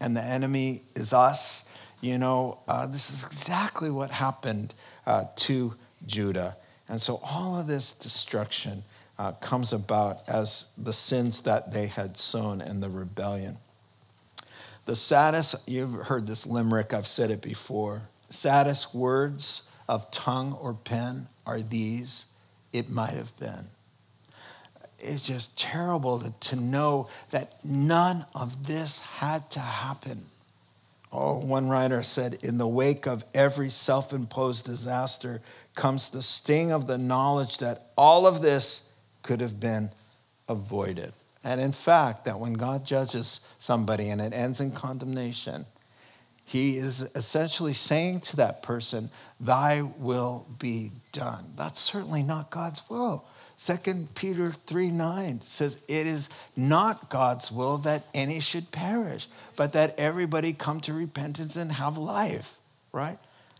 [0.00, 1.72] and the enemy is us.
[2.00, 4.74] You know, uh, this is exactly what happened
[5.06, 5.74] uh, to
[6.06, 6.56] Judah.
[6.88, 8.84] And so all of this destruction
[9.18, 13.58] uh, comes about as the sins that they had sown in the rebellion.
[14.86, 18.02] The saddest, you've heard this limerick, I've said it before.
[18.30, 22.32] Saddest words of tongue or pen are these
[22.72, 23.66] it might have been.
[24.98, 30.26] It's just terrible to, to know that none of this had to happen.
[31.12, 35.40] Oh, one writer said, in the wake of every self imposed disaster
[35.78, 39.90] comes the sting of the knowledge that all of this could have been
[40.48, 41.12] avoided.
[41.44, 45.66] And in fact, that when God judges somebody and it ends in condemnation,
[46.44, 51.44] he is essentially saying to that person, Thy will be done.
[51.56, 53.24] That's certainly not God's will.
[53.60, 59.72] 2 Peter 3 9 says, It is not God's will that any should perish, but
[59.74, 62.58] that everybody come to repentance and have life,
[62.92, 63.18] right?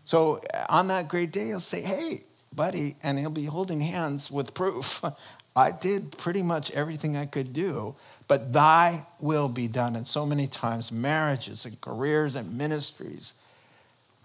[0.09, 4.55] So on that great day, he'll say, Hey, buddy, and he'll be holding hands with
[4.55, 5.05] proof.
[5.55, 7.93] I did pretty much everything I could do,
[8.27, 9.95] but thy will be done.
[9.95, 13.35] And so many times, marriages and careers and ministries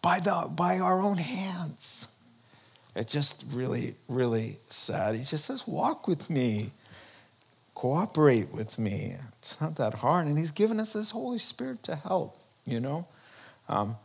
[0.00, 2.08] by, the, by our own hands.
[2.96, 5.16] It's just really, really sad.
[5.16, 6.70] He just says, Walk with me,
[7.74, 9.16] cooperate with me.
[9.36, 10.28] It's not that hard.
[10.28, 13.06] And He's given us this Holy Spirit to help, you know?
[13.68, 13.96] Um,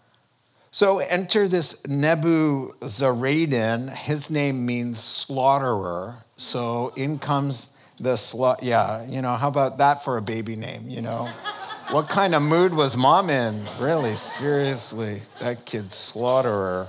[0.71, 3.95] so enter this Nebuzaradan.
[3.95, 6.23] His name means slaughterer.
[6.38, 8.65] So in comes the slaughter.
[8.65, 11.25] Yeah, you know, how about that for a baby name, you know?
[11.91, 13.65] what kind of mood was mom in?
[13.79, 16.88] Really, seriously, that kid's slaughterer.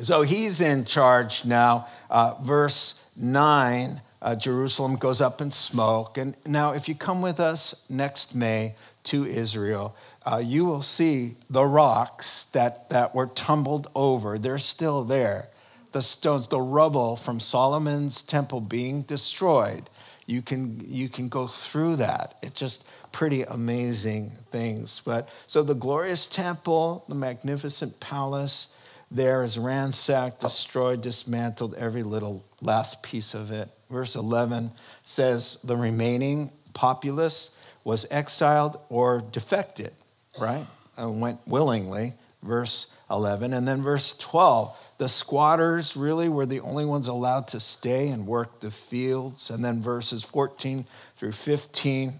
[0.00, 1.88] So he's in charge now.
[2.10, 6.18] Uh, verse 9 uh, Jerusalem goes up in smoke.
[6.18, 11.36] And now, if you come with us next May to Israel, uh, you will see
[11.48, 14.38] the rocks that, that were tumbled over.
[14.38, 15.48] They're still there.
[15.92, 19.88] The stones, the rubble from Solomon's temple being destroyed.
[20.26, 22.36] You can, you can go through that.
[22.42, 25.00] It's just pretty amazing things.
[25.04, 28.74] But so the glorious temple, the magnificent palace,
[29.10, 33.70] there is ransacked, destroyed, dismantled, every little last piece of it.
[33.90, 39.92] Verse 11 says the remaining populace was exiled or defected,
[40.40, 40.66] right?
[40.96, 43.52] And went willingly, verse 11.
[43.52, 48.26] And then verse 12, the squatters really were the only ones allowed to stay and
[48.26, 49.50] work the fields.
[49.50, 52.14] And then verses 14 through 15,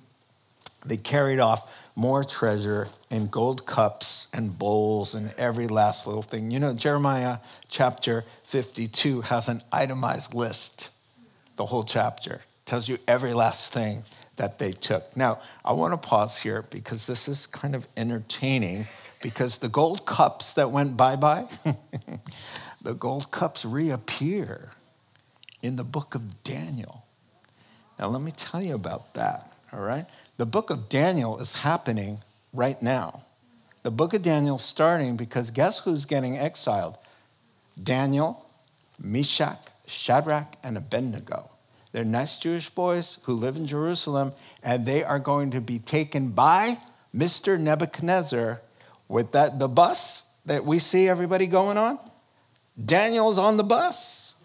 [0.87, 6.51] they carried off more treasure in gold cups and bowls and every last little thing.
[6.53, 10.91] You know, Jeremiah chapter 52 has an itemized list,
[11.57, 14.05] the whole chapter tells you every last thing
[14.38, 15.16] that they took.
[15.16, 18.87] Now, I want to pause here because this is kind of entertaining
[19.22, 21.46] because the gold cups that went bye bye,
[22.83, 24.70] the gold cups reappear
[25.62, 27.05] in the book of Daniel.
[27.98, 30.07] Now, let me tell you about that, all right?
[30.37, 32.18] The book of Daniel is happening
[32.53, 33.22] right now.
[33.83, 36.96] The book of Daniel starting because guess who's getting exiled?
[37.83, 38.46] Daniel,
[39.01, 41.51] Meshach, Shadrach, and Abednego.
[41.99, 44.33] They're nice Jewish boys who live in Jerusalem,
[44.63, 46.79] and they are going to be taken by
[47.13, 47.59] Mr.
[47.59, 48.61] Nebuchadnezzar
[49.09, 51.99] with that the bus that we see everybody going on.
[52.81, 54.37] Daniel's on the bus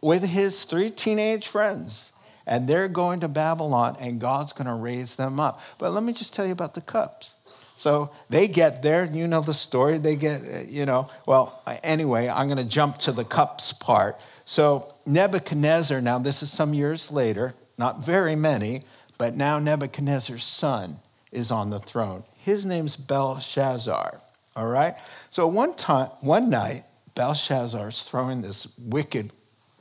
[0.00, 2.12] with his three teenage friends
[2.46, 5.60] and they're going to Babylon, and God's going to raise them up.
[5.76, 7.42] But let me just tell you about the cups.
[7.76, 9.98] So they get there, you know the story.
[9.98, 14.18] They get, you know, well, anyway, I'm going to jump to the cups part.
[14.44, 18.82] So Nebuchadnezzar, now this is some years later, not very many,
[19.18, 20.96] but now Nebuchadnezzar's son
[21.30, 22.24] is on the throne.
[22.36, 24.20] His name's Belshazzar,
[24.56, 24.94] all right?
[25.30, 26.84] So one time, one night,
[27.14, 29.32] Belshazzar's throwing this wicked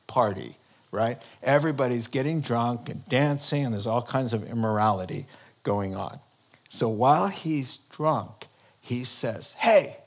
[0.08, 0.58] party
[0.92, 1.18] right?
[1.42, 5.26] Everybody's getting drunk and dancing, and there's all kinds of immorality
[5.64, 6.20] going on.
[6.70, 8.48] So while he's drunk,
[8.82, 9.98] he says, Hey,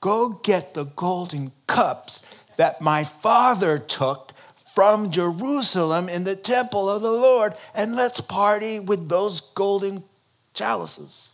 [0.00, 2.26] Go get the golden cups
[2.56, 4.32] that my father took
[4.74, 10.04] from Jerusalem in the temple of the Lord, and let's party with those golden
[10.54, 11.32] chalices.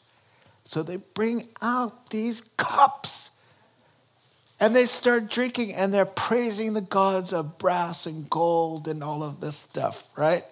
[0.65, 3.33] So they bring out these cups
[4.59, 9.23] and they start drinking and they're praising the gods of brass and gold and all
[9.23, 10.43] of this stuff, right?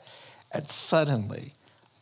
[0.52, 1.52] And suddenly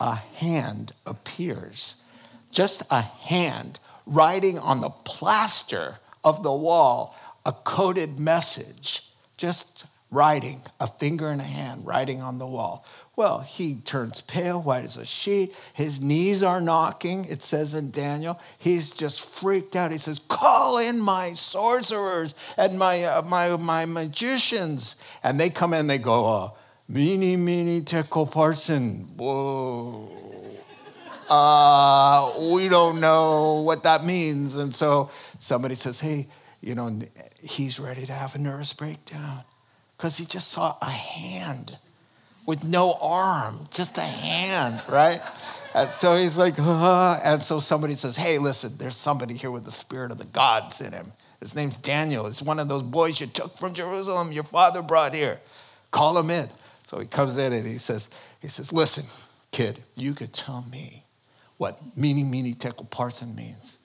[0.00, 2.02] a hand appears,
[2.50, 10.61] just a hand writing on the plaster of the wall a coded message, just writing,
[10.78, 12.84] a finger and a hand writing on the wall.
[13.14, 15.55] Well, he turns pale, white as a sheet.
[15.74, 18.40] His knees are knocking, it says in Daniel.
[18.59, 19.90] He's just freaked out.
[19.93, 24.97] He says, Call in my sorcerers and my, uh, my, my magicians.
[25.22, 26.51] And they come in, they go, uh,
[26.88, 29.09] Mene, mene, tekel parsin.
[29.16, 30.09] Whoa.
[31.28, 34.57] Uh, we don't know what that means.
[34.57, 36.28] And so somebody says, Hey,
[36.62, 36.99] you know,
[37.43, 39.45] he's ready to have a nervous breakdown
[39.97, 41.76] because he just saw a hand
[42.47, 45.20] with no arm, just a hand, right?
[45.74, 49.64] And so he's like, uh, and so somebody says, hey, listen, there's somebody here with
[49.64, 51.12] the spirit of the gods in him.
[51.40, 52.26] His name's Daniel.
[52.26, 55.40] He's one of those boys you took from Jerusalem, your father brought here.
[55.90, 56.49] Call him in.
[56.86, 59.05] So he comes in and he says, he says, listen,
[59.51, 61.05] kid, you could tell me
[61.57, 63.78] what mene, mene, tekel parsin means.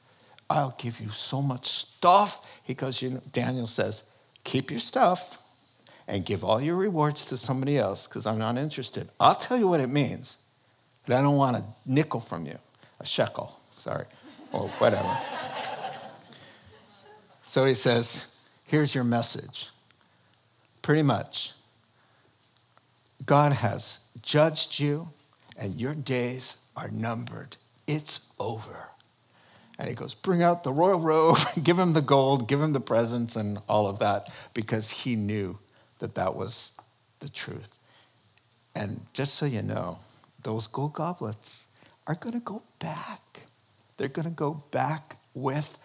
[0.49, 2.45] I'll give you so much stuff.
[2.67, 4.03] Because you know, Daniel says,
[4.43, 5.41] keep your stuff
[6.07, 9.09] and give all your rewards to somebody else because I'm not interested.
[9.19, 10.37] I'll tell you what it means,
[11.05, 12.57] but I don't want a nickel from you,
[12.99, 14.05] a shekel, sorry,
[14.51, 15.17] or whatever.
[17.43, 19.69] so he says, Here's your message.
[20.81, 21.53] Pretty much,
[23.25, 25.09] God has judged you,
[25.57, 27.55] and your days are numbered.
[27.87, 28.89] It's over.
[29.79, 32.79] And he goes, Bring out the royal robe, give him the gold, give him the
[32.79, 35.59] presents, and all of that, because he knew
[35.99, 36.73] that that was
[37.19, 37.77] the truth.
[38.75, 39.99] And just so you know,
[40.43, 41.67] those gold goblets
[42.05, 43.41] are going to go back.
[43.97, 45.77] They're going to go back with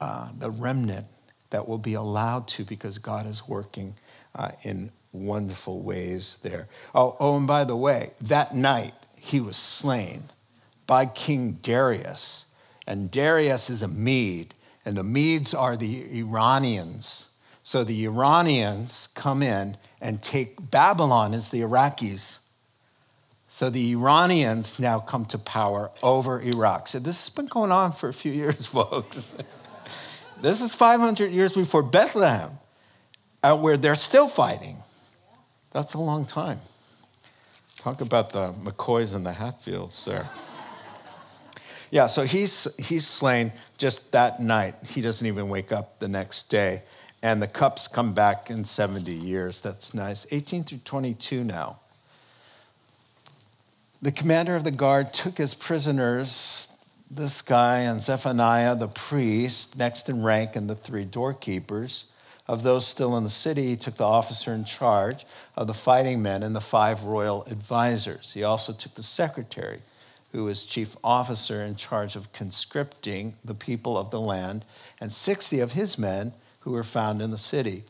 [0.00, 1.06] uh, the remnant
[1.50, 3.94] that will be allowed to because God is working
[4.34, 6.68] uh, in wonderful ways there.
[6.94, 10.24] Oh, oh, and by the way, that night he was slain
[10.86, 12.45] by King Darius.
[12.86, 17.32] And Darius is a Mede, and the Medes are the Iranians.
[17.62, 22.38] So the Iranians come in and take Babylon as the Iraqis.
[23.48, 26.88] So the Iranians now come to power over Iraq.
[26.88, 29.32] So this has been going on for a few years, folks.
[30.40, 32.50] this is 500 years before Bethlehem,
[33.42, 34.76] uh, where they're still fighting.
[35.72, 36.58] That's a long time.
[37.78, 40.28] Talk about the McCoys and the Hatfields there.
[41.90, 44.74] Yeah, so he's, he's slain just that night.
[44.88, 46.82] He doesn't even wake up the next day
[47.22, 49.60] and the cups come back in 70 years.
[49.60, 50.26] That's nice.
[50.30, 51.80] 18 through 22 now.
[54.02, 56.72] The commander of the guard took as prisoners
[57.10, 62.12] this guy and Zephaniah the priest, next in rank, and the three doorkeepers.
[62.46, 65.26] Of those still in the city, he took the officer in charge
[65.56, 68.34] of the fighting men and the five royal advisors.
[68.34, 69.80] He also took the secretary,
[70.36, 74.66] who was chief officer in charge of conscripting the people of the land,
[75.00, 77.84] and 60 of his men who were found in the city.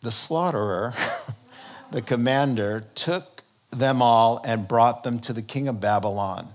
[0.00, 0.94] The slaughterer,
[1.90, 6.48] the commander, took them all and brought them to the king of Babylon.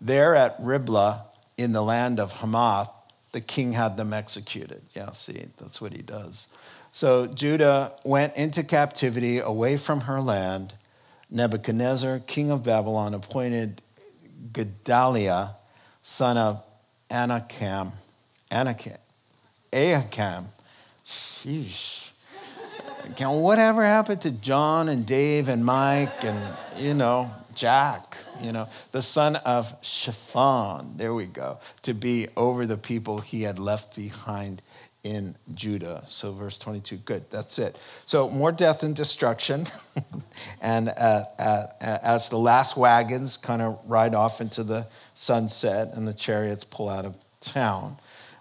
[0.00, 1.26] There at Riblah,
[1.58, 2.90] in the land of Hamath,
[3.32, 4.80] the king had them executed.
[4.96, 6.48] Yeah, see, that's what he does.
[6.92, 10.72] So Judah went into captivity away from her land.
[11.30, 13.82] Nebuchadnezzar, king of Babylon, appointed
[14.52, 15.50] Gedaliah,
[16.02, 16.62] son of
[17.10, 17.92] Anakam,
[18.50, 18.98] Anakam,
[19.72, 20.44] Ahikam,
[21.04, 22.10] sheesh.
[23.16, 26.38] Can Whatever happened to John and Dave and Mike and,
[26.78, 32.66] you know, Jack, you know, the son of Shaphan, there we go, to be over
[32.66, 34.62] the people he had left behind
[35.02, 36.04] in Judah.
[36.08, 37.78] So, verse 22, good, that's it.
[38.06, 39.66] So, more death and destruction.
[40.62, 46.06] and uh, uh, as the last wagons kind of ride off into the sunset and
[46.06, 47.96] the chariots pull out of town,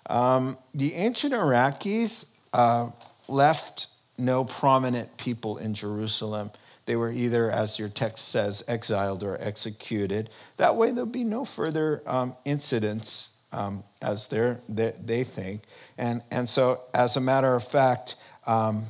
[0.10, 2.90] um, the ancient Iraqis uh,
[3.28, 3.88] left
[4.18, 6.52] no prominent people in Jerusalem.
[6.86, 10.30] They were either, as your text says, exiled or executed.
[10.58, 15.62] That way, there'll be no further um, incidents um, as they're, they think.
[16.00, 18.16] And, and so, as a matter of fact,
[18.48, 18.86] um,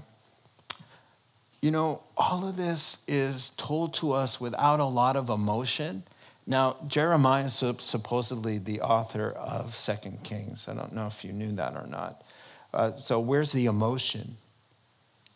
[1.60, 6.04] you know, all of this is told to us without a lot of emotion.
[6.46, 10.70] Now, Jeremiah is supposedly the author of Second Kings.
[10.70, 12.24] I don't know if you knew that or not.
[12.72, 14.38] Uh, so, where's the emotion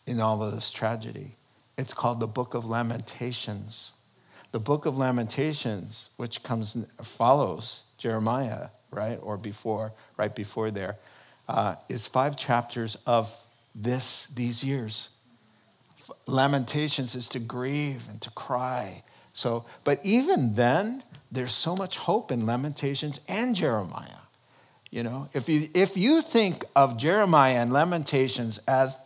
[0.06, 1.32] in all of this tragedy?
[1.76, 3.94] It's called the Book of Lamentations.
[4.52, 10.98] The Book of Lamentations, which comes follows Jeremiah, right, or before, right before there,
[11.48, 13.32] uh, is five chapters of
[13.74, 15.16] this these years.
[16.26, 19.02] Lamentations is to grieve and to cry.
[19.32, 24.24] So, but even then, there's so much hope in Lamentations and Jeremiah.
[24.90, 28.96] You know, if you if you think of Jeremiah and Lamentations as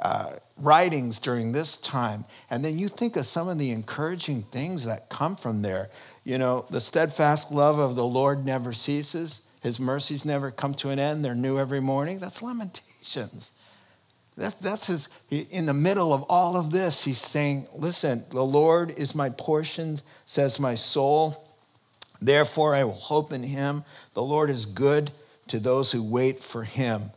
[0.00, 4.84] uh, writings during this time, and then you think of some of the encouraging things
[4.84, 5.90] that come from there.
[6.24, 9.42] You know, the steadfast love of the Lord never ceases.
[9.62, 11.24] His mercies never come to an end.
[11.24, 12.18] They're new every morning.
[12.18, 13.52] That's Lamentations.
[14.36, 18.92] That, that's his, in the middle of all of this, he's saying, Listen, the Lord
[18.92, 21.44] is my portion, says my soul.
[22.20, 23.84] Therefore, I will hope in him.
[24.14, 25.10] The Lord is good
[25.48, 27.10] to those who wait for him.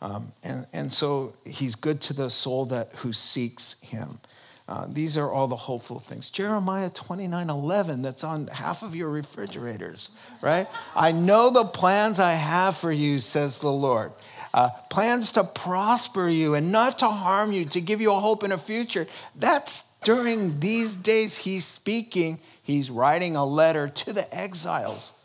[0.00, 4.20] Um, and, and so he's good to the soul that who seeks him.
[4.68, 6.28] Uh, these are all the hopeful things.
[6.28, 10.10] Jeremiah 29 11, that's on half of your refrigerators,
[10.42, 10.68] right?
[10.94, 14.12] I know the plans I have for you, says the Lord.
[14.52, 18.44] Uh, plans to prosper you and not to harm you, to give you a hope
[18.44, 19.06] in a future.
[19.34, 22.38] That's during these days he's speaking.
[22.62, 25.18] He's writing a letter to the exiles.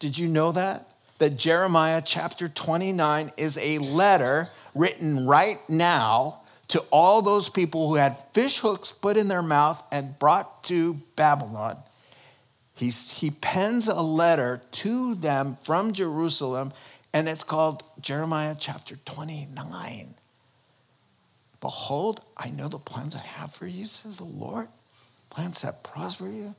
[0.00, 0.88] Did you know that?
[1.18, 6.39] That Jeremiah chapter 29 is a letter written right now
[6.70, 10.94] to all those people who had fish hooks put in their mouth and brought to
[11.16, 11.76] Babylon.
[12.74, 16.72] He's, he pens a letter to them from Jerusalem
[17.12, 20.14] and it's called Jeremiah chapter 29.
[21.60, 24.68] Behold, I know the plans I have for you, says the Lord.
[25.28, 26.54] Plans that prosper you.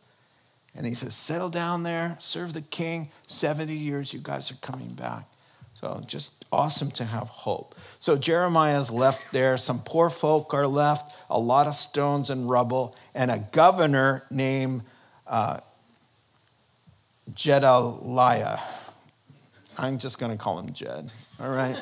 [0.75, 3.09] And he says, settle down there, serve the king.
[3.27, 5.25] 70 years, you guys are coming back.
[5.79, 7.75] So just awesome to have hope.
[7.99, 9.57] So Jeremiah's left there.
[9.57, 14.81] Some poor folk are left, a lot of stones and rubble, and a governor named
[15.27, 15.59] uh,
[17.33, 18.59] Jedaliah.
[19.77, 21.09] I'm just going to call him Jed.
[21.39, 21.79] All right?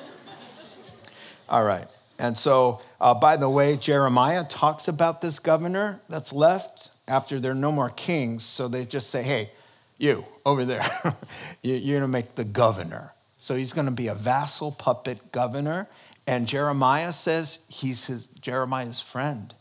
[1.50, 1.88] All right.
[2.20, 7.54] And so, uh, by the way, Jeremiah talks about this governor that's left after there
[7.54, 8.44] are no more kings.
[8.44, 9.50] So they just say, hey,
[9.98, 10.86] you over there,
[11.64, 13.14] you're going to make the governor.
[13.40, 15.88] So he's going to be a vassal puppet governor.
[16.28, 19.54] And Jeremiah says he's his, Jeremiah's friend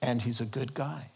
[0.00, 1.10] and he's a good guy,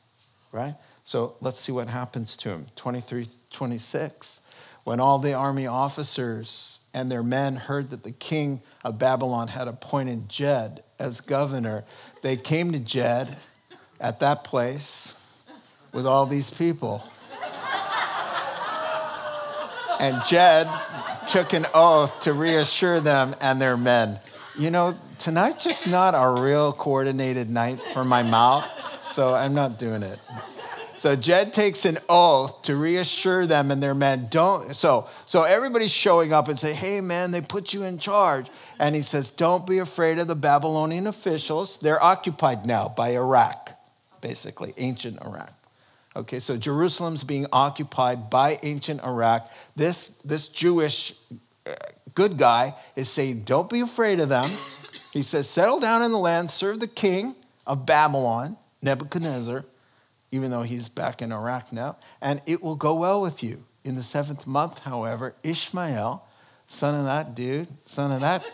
[0.53, 0.75] right?
[1.05, 2.67] So let's see what happens to him.
[2.77, 4.41] 23, 26.
[4.85, 9.69] When all the army officers and their men heard that the king of Babylon had
[9.69, 11.85] appointed Jed as governor,
[12.23, 13.37] they came to Jed
[14.01, 15.45] at that place
[15.93, 17.05] with all these people.
[20.01, 20.67] And Jed
[21.31, 24.18] took an oath to reassure them and their men.
[24.59, 28.66] You know, tonight's just not a real coordinated night for my mouth,
[29.07, 30.18] so I'm not doing it.
[30.97, 34.74] So Jed takes an oath to reassure them and their men don't.
[34.74, 38.51] So, so everybody's showing up and say, hey, man, they put you in charge.
[38.78, 41.78] And he says, don't be afraid of the Babylonian officials.
[41.78, 43.70] They're occupied now by Iraq,
[44.20, 45.55] basically, ancient Iraq.
[46.17, 49.51] Okay, so Jerusalem's being occupied by ancient Iraq.
[49.77, 51.15] This, this Jewish
[51.67, 51.75] uh,
[52.15, 54.51] good guy is saying, don't be afraid of them.
[55.13, 57.37] He says, settle down in the land, serve the king
[57.67, 59.65] of Babylon, Nebuchadnezzar
[60.33, 63.65] even though he's back in Iraq now, and it will go well with you.
[63.85, 66.25] In the seventh month, however, Ishmael,
[66.67, 68.45] son of that dude, son of that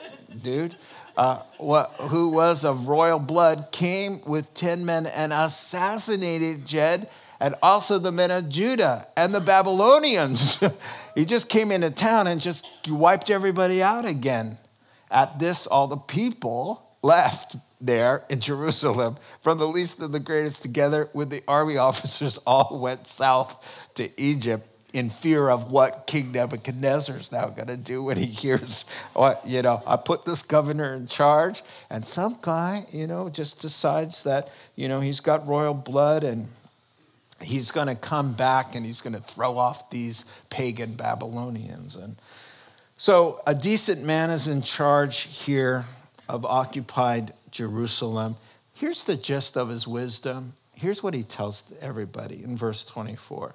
[0.43, 0.77] dude,
[1.17, 7.09] uh, what, who was of royal blood, came with 10 men and assassinated Jed
[7.41, 10.63] and also the men of Judah and the Babylonians.
[11.15, 14.59] he just came into town and just wiped everybody out again.
[15.11, 20.63] At this, all the people left there in Jerusalem, from the least to the greatest,
[20.63, 26.33] together with the army officers, all went south to Egypt in fear of what King
[26.33, 30.43] Nebuchadnezzar is now going to do when he hears, what, you know, I put this
[30.43, 35.47] governor in charge, and some guy, you know, just decides that, you know, he's got
[35.47, 36.49] royal blood and
[37.43, 41.97] he's going to come back and he's going to throw off these pagan Babylonians.
[41.97, 42.17] And
[42.97, 45.85] so a decent man is in charge here
[46.29, 48.37] of occupied Jerusalem.
[48.75, 50.55] Here's the gist of his wisdom.
[50.75, 53.55] Here's what he tells everybody in verse 24.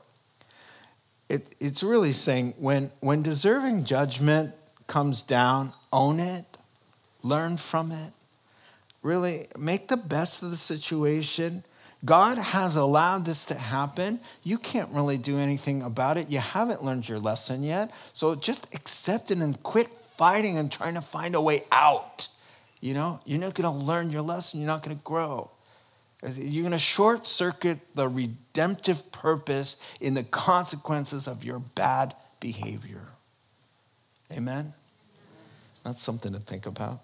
[1.30, 4.54] It, it's really saying when, when deserving judgment
[4.88, 6.46] comes down, own it,
[7.24, 8.12] learn from it,
[9.02, 11.64] really make the best of the situation.
[12.04, 14.20] God has allowed this to happen.
[14.44, 16.30] You can't really do anything about it.
[16.30, 17.92] You haven't learned your lesson yet.
[18.14, 19.88] So just accept it and quit
[20.18, 22.28] fighting and trying to find a way out.
[22.80, 25.52] You know, you're not going to learn your lesson, you're not going to grow.
[26.24, 33.02] You're going to short circuit the redemptive purpose in the consequences of your bad behavior.
[34.32, 34.74] Amen?
[35.84, 37.00] That's something to think about.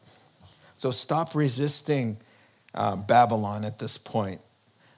[0.78, 2.18] So stop resisting
[2.76, 4.42] uh, Babylon at this point,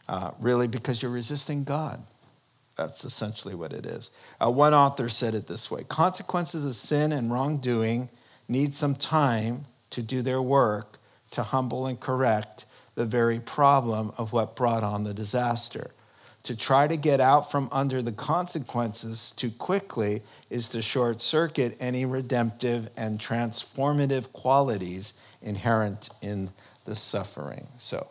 [0.09, 2.01] uh, really, because you're resisting God.
[2.75, 4.09] That's essentially what it is.
[4.43, 8.09] Uh, one author said it this way Consequences of sin and wrongdoing
[8.47, 10.97] need some time to do their work
[11.31, 15.91] to humble and correct the very problem of what brought on the disaster.
[16.43, 21.77] To try to get out from under the consequences too quickly is to short circuit
[21.79, 26.49] any redemptive and transformative qualities inherent in
[26.85, 27.67] the suffering.
[27.77, 28.07] So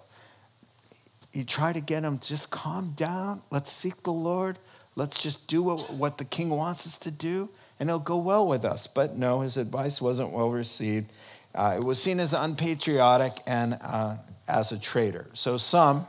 [1.33, 3.43] you try to get them just calm down.
[3.51, 4.59] Let's seek the Lord.
[4.97, 8.47] Let's just do what, what the king wants us to do, and it'll go well
[8.47, 8.87] with us.
[8.87, 11.11] But no, his advice wasn't well received.
[11.55, 14.17] Uh, it was seen as unpatriotic and uh,
[14.49, 15.27] as a traitor.
[15.35, 16.07] So some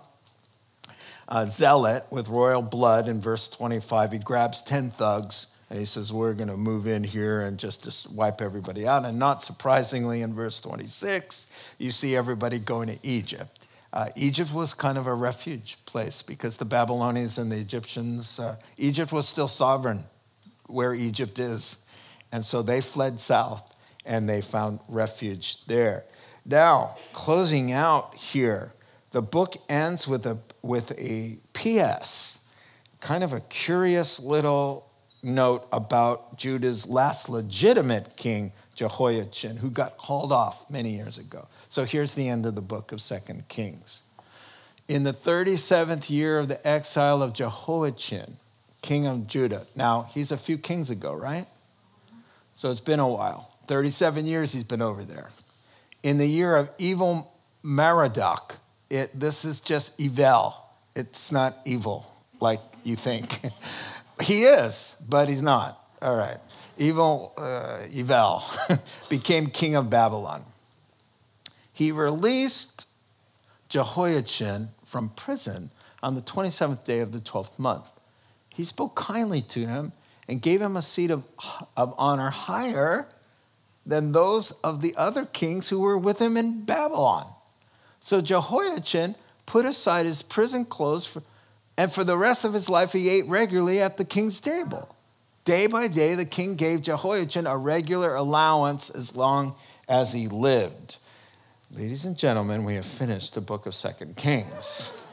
[1.28, 6.11] uh, zealot with royal blood in verse 25, he grabs 10 thugs and he says,
[6.11, 9.05] We're going to move in here and just, just wipe everybody out.
[9.05, 11.47] And not surprisingly, in verse 26,
[11.78, 13.59] you see everybody going to Egypt.
[13.92, 18.56] Uh, Egypt was kind of a refuge place because the Babylonians and the Egyptians, uh,
[18.78, 20.04] Egypt was still sovereign
[20.68, 21.86] where Egypt is.
[22.32, 23.74] And so they fled south
[24.06, 26.04] and they found refuge there.
[26.46, 28.74] Now, closing out here,
[29.12, 32.48] the book ends with a, with a P.S.,
[33.02, 34.90] kind of a curious little
[35.24, 41.48] note about Judah's last legitimate king, Jehoiachin, who got called off many years ago.
[41.70, 44.01] So here's the end of the book of Second Kings.
[44.88, 48.38] In the 37th year of the exile of Jehoiachin,
[48.82, 49.67] king of Judah.
[49.76, 51.45] Now, he's a few kings ago, right?
[52.55, 53.53] So it's been a while.
[53.67, 55.30] 37 years he's been over there
[56.03, 57.32] in the year of evil
[57.63, 58.57] Merodach.
[58.89, 60.55] It, this is just evil.
[60.95, 63.39] It's not evil like you think.
[64.22, 65.78] he is, but he's not.
[66.01, 66.38] All right.
[66.78, 68.41] Evil, uh, Evel
[69.09, 70.43] became king of Babylon.
[71.80, 72.88] He released
[73.70, 75.72] Jehoiachin from prison
[76.04, 77.86] on the 27th day of the 12th month.
[78.54, 79.94] He spoke kindly to him
[80.28, 81.24] and gave him a seat of,
[81.78, 83.08] of honor higher
[83.86, 87.28] than those of the other kings who were with him in Babylon.
[88.02, 89.16] So Jehoiachin
[89.46, 91.24] put aside his prison clothes, for,
[91.78, 94.94] and for the rest of his life, he ate regularly at the king's table.
[95.46, 99.56] Day by day, the king gave Jehoiachin a regular allowance as long
[99.88, 100.98] as he lived.
[101.72, 105.05] Ladies and gentlemen, we have finished the book of Second Kings.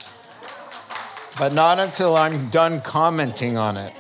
[1.39, 3.93] But not until I'm done commenting on it.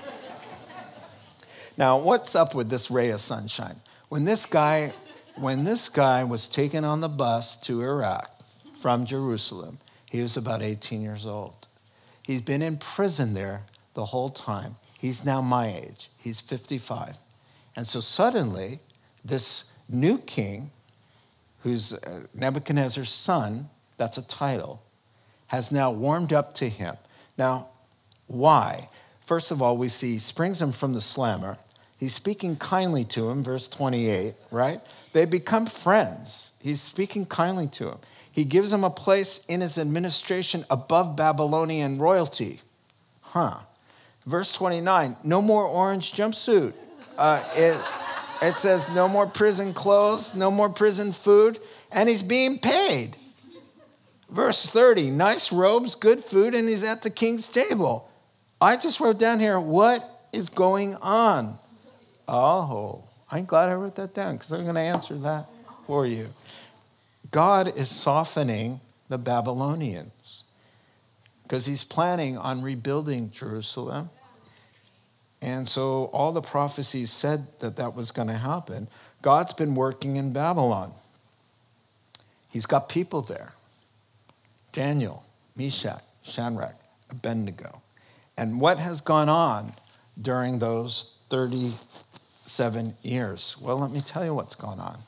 [1.76, 3.76] Now, what's up with this ray of sunshine?
[4.08, 4.94] When this guy,
[5.34, 8.40] when this guy was taken on the bus to Iraq
[8.78, 9.76] from Jerusalem,
[10.06, 11.68] he was about 18 years old.
[12.22, 14.76] He's been in prison there the whole time.
[14.98, 16.08] He's now my age.
[16.18, 17.18] He's 55.
[17.76, 18.80] And so suddenly,
[19.22, 20.70] this new king,
[21.66, 24.84] who's uh, Nebuchadnezzar's son, that's a title,
[25.48, 26.94] has now warmed up to him.
[27.36, 27.70] Now,
[28.28, 28.88] why?
[29.24, 31.58] First of all, we see he springs him from the slammer.
[31.98, 34.78] He's speaking kindly to him, verse 28, right?
[35.12, 36.52] They become friends.
[36.62, 37.98] He's speaking kindly to him.
[38.30, 42.60] He gives him a place in his administration above Babylonian royalty.
[43.22, 43.58] Huh.
[44.24, 46.74] Verse 29 no more orange jumpsuit.
[47.18, 47.76] Uh, it,
[48.42, 51.58] it says no more prison clothes, no more prison food,
[51.92, 53.16] and he's being paid.
[54.28, 58.10] Verse 30 nice robes, good food, and he's at the king's table.
[58.60, 61.58] I just wrote down here what is going on?
[62.28, 65.46] Oh, I'm glad I wrote that down because I'm going to answer that
[65.86, 66.28] for you.
[67.30, 70.44] God is softening the Babylonians
[71.42, 74.10] because he's planning on rebuilding Jerusalem.
[75.42, 78.88] And so all the prophecies said that that was going to happen.
[79.22, 80.92] God's been working in Babylon.
[82.50, 83.52] He's got people there
[84.72, 85.24] Daniel,
[85.56, 86.76] Meshach, Shadrach,
[87.10, 87.82] Abednego.
[88.38, 89.72] And what has gone on
[90.20, 93.56] during those 37 years?
[93.60, 94.98] Well, let me tell you what's going on.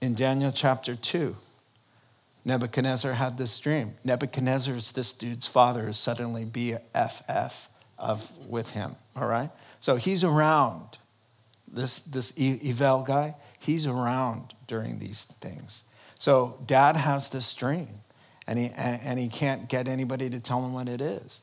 [0.00, 1.36] In Daniel chapter 2,
[2.44, 3.94] Nebuchadnezzar had this dream.
[4.04, 7.66] Nebuchadnezzar is this dude's father is suddenly BFF
[7.98, 9.50] of with him, all right?
[9.80, 10.98] So he's around.
[11.68, 15.84] This, this Evel guy, he's around during these things.
[16.18, 17.88] So dad has this dream,
[18.46, 21.42] and he, and he can't get anybody to tell him what it is.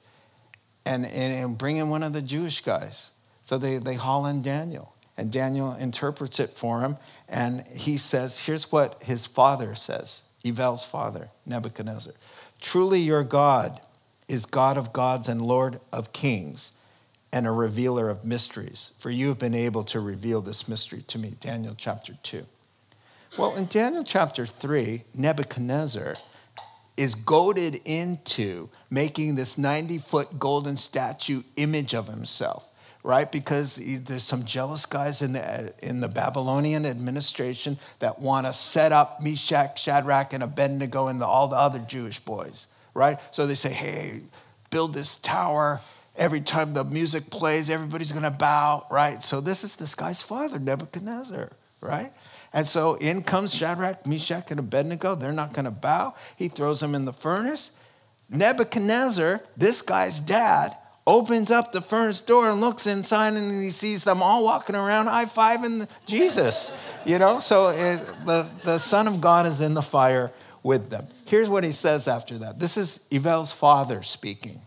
[0.86, 3.12] And, and, and bring in one of the Jewish guys.
[3.44, 4.94] So they, they haul in Daniel.
[5.16, 6.98] And Daniel interprets it for him.
[7.30, 12.14] And he says, here's what his father says Evel's father, Nebuchadnezzar.
[12.60, 13.80] Truly, your God
[14.28, 16.74] is God of gods and Lord of kings
[17.32, 21.18] and a revealer of mysteries, for you have been able to reveal this mystery to
[21.18, 21.34] me.
[21.40, 22.46] Daniel chapter 2.
[23.38, 26.16] Well, in Daniel chapter 3, Nebuchadnezzar
[26.96, 32.70] is goaded into making this 90 foot golden statue image of himself
[33.04, 33.32] right?
[33.32, 38.92] Because there's some jealous guys in the, in the Babylonian administration that want to set
[38.92, 43.20] up Meshach, Shadrach, and Abednego and the, all the other Jewish boys, right?
[43.32, 44.22] So they say, hey,
[44.70, 45.82] build this tower.
[46.16, 49.24] Every time the music plays, everybody's going to bow, right?
[49.24, 51.50] So this is this guy's father, Nebuchadnezzar,
[51.82, 52.12] right?
[52.54, 55.16] And so in comes Shadrach, Meshach, and Abednego.
[55.16, 56.14] They're not going to bow.
[56.36, 57.72] He throws them in the furnace.
[58.30, 60.76] Nebuchadnezzar, this guy's dad,
[61.06, 65.08] opens up the furnace door and looks inside and he sees them all walking around
[65.08, 66.76] high fiving Jesus.
[67.06, 70.32] You know, so it, the, the Son of God is in the fire
[70.62, 71.08] with them.
[71.34, 72.60] Here's what he says after that.
[72.60, 74.62] This is Evel's father speaking.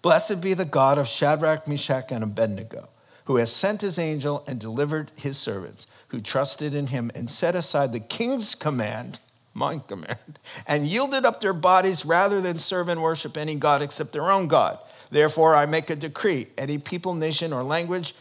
[0.00, 2.88] Blessed be the God of Shadrach, Meshach, and Abednego,
[3.24, 7.56] who has sent his angel and delivered his servants who trusted in him and set
[7.56, 9.18] aside the king's command
[9.54, 14.12] my command, and yielded up their bodies rather than serve and worship any God except
[14.12, 14.78] their own God.
[15.10, 18.14] Therefore, I make a decree any people, nation, or language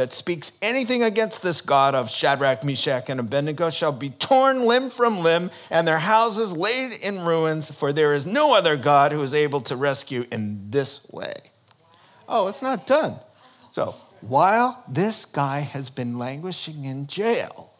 [0.00, 4.88] that speaks anything against this God of Shadrach, Meshach, and Abednego shall be torn limb
[4.88, 9.20] from limb, and their houses laid in ruins, for there is no other God who
[9.20, 11.34] is able to rescue in this way.
[12.26, 13.16] Oh, it's not done.
[13.72, 17.70] So, while this guy has been languishing in jail,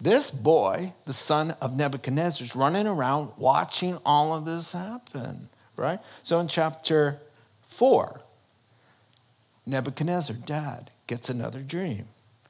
[0.00, 5.98] this boy, the son of Nebuchadnezzar, is running around watching all of this happen, right?
[6.22, 7.18] So in chapter
[7.64, 8.20] 4,
[9.66, 12.04] Nebuchadnezzar, dad, gets another dream,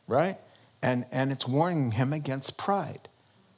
[0.07, 0.37] right?
[0.83, 3.09] And, and it's warning him against pride.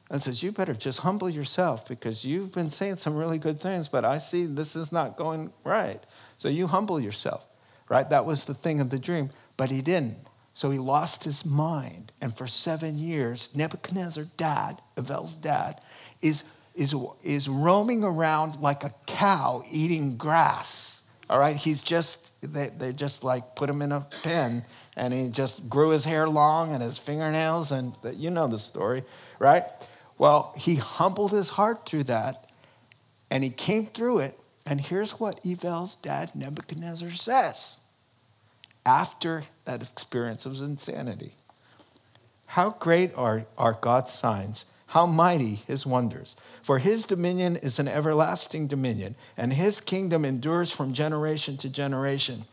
[0.09, 3.89] And says, You better just humble yourself because you've been saying some really good things,
[3.89, 6.01] but I see this is not going right.
[6.39, 7.45] So you humble yourself,
[7.89, 8.09] right?
[8.09, 10.19] That was the thing of the dream, but he didn't.
[10.55, 12.13] So he lost his mind.
[12.21, 15.81] And for seven years, Nebuchadnezzar, dad, Evel's dad,
[16.21, 16.45] is,
[16.77, 16.95] is,
[17.25, 21.03] is roaming around like a cow eating grass.
[21.29, 21.57] All right?
[21.57, 24.65] He's just, they, they just like put him in a pen
[24.97, 27.73] and he just grew his hair long and his fingernails.
[27.73, 29.03] And you know the story,
[29.39, 29.65] right?
[30.19, 32.49] Well, he humbled his heart through that
[33.31, 34.39] and he came through it.
[34.67, 37.81] And here's what Evel's dad, Nebuchadnezzar, says
[38.85, 41.33] after that experience of insanity.
[42.47, 46.37] How great are, are God's signs, how mighty his wonders.
[46.63, 52.45] For his dominion is an everlasting dominion, and his kingdom endures from generation to generation.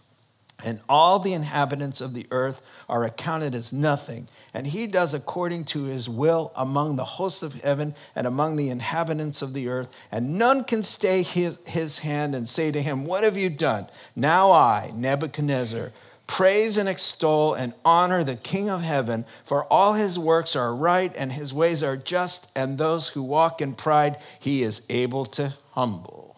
[0.66, 4.28] And all the inhabitants of the earth are accounted as nothing.
[4.54, 8.70] And he does according to his will among the hosts of heaven and among the
[8.70, 9.90] inhabitants of the earth.
[10.12, 13.88] And none can stay his, his hand and say to him, What have you done?
[14.16, 15.92] Now I, Nebuchadnezzar,
[16.30, 21.12] Praise and extol and honor the King of heaven, for all his works are right
[21.18, 25.56] and his ways are just, and those who walk in pride he is able to
[25.72, 26.29] humble.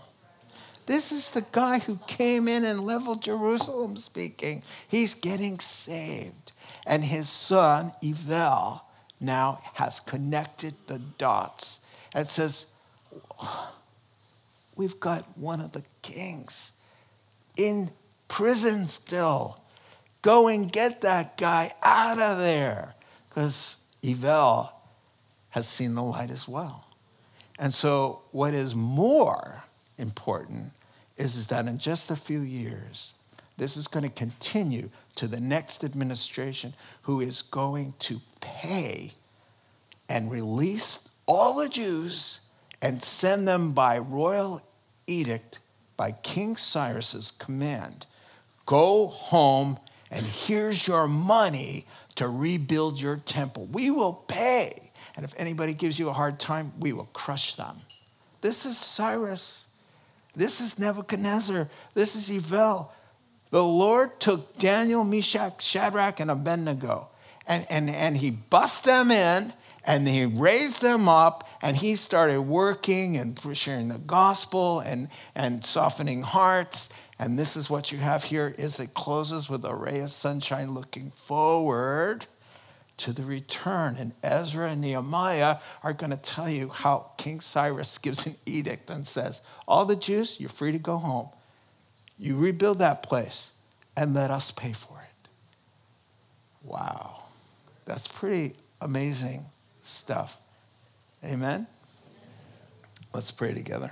[0.86, 4.64] This is the guy who came in and leveled Jerusalem speaking.
[4.88, 6.52] He's getting saved.
[6.86, 8.82] And his son, Evel,
[9.20, 12.74] now has connected the dots and says,
[14.76, 16.82] We've got one of the kings
[17.56, 17.92] in
[18.28, 19.62] prison still
[20.22, 22.94] Go and get that guy out of there.
[23.30, 24.70] Because Evel
[25.50, 26.86] has seen the light as well.
[27.58, 29.64] And so, what is more
[30.02, 30.72] important
[31.18, 33.14] is, is that in just a few years,
[33.58, 36.74] this is going to continue to the next administration
[37.04, 39.12] who is going to pay
[40.10, 42.40] and release all the Jews
[42.82, 44.62] and send them by royal
[45.06, 45.60] edict,
[45.96, 48.06] by King Cyrus's command.
[48.66, 49.78] Go home
[50.10, 51.86] and here's your money
[52.16, 53.68] to rebuild your temple.
[53.72, 54.92] We will pay.
[55.16, 57.82] And if anybody gives you a hard time, we will crush them.
[58.42, 59.68] This is Cyrus.
[60.36, 61.70] This is Nebuchadnezzar.
[61.94, 62.90] This is Evel.
[63.50, 67.10] The Lord took Daniel, Meshach, Shadrach, and Abednego,
[67.46, 69.52] and, and, and he bust them in,
[69.86, 75.66] and he raised them up, and he started working and sharing the gospel and, and
[75.66, 80.00] softening hearts and this is what you have here is it closes with a ray
[80.00, 82.26] of sunshine looking forward
[83.02, 83.96] to the return.
[83.98, 88.90] And Ezra and Nehemiah are going to tell you how King Cyrus gives an edict
[88.90, 91.30] and says, All the Jews, you're free to go home.
[92.18, 93.54] You rebuild that place
[93.98, 95.28] and let us pay for it.
[96.64, 97.24] Wow.
[97.86, 99.46] That's pretty amazing
[99.84, 100.38] stuff.
[101.24, 101.68] Amen?
[103.14, 103.92] Let's pray together.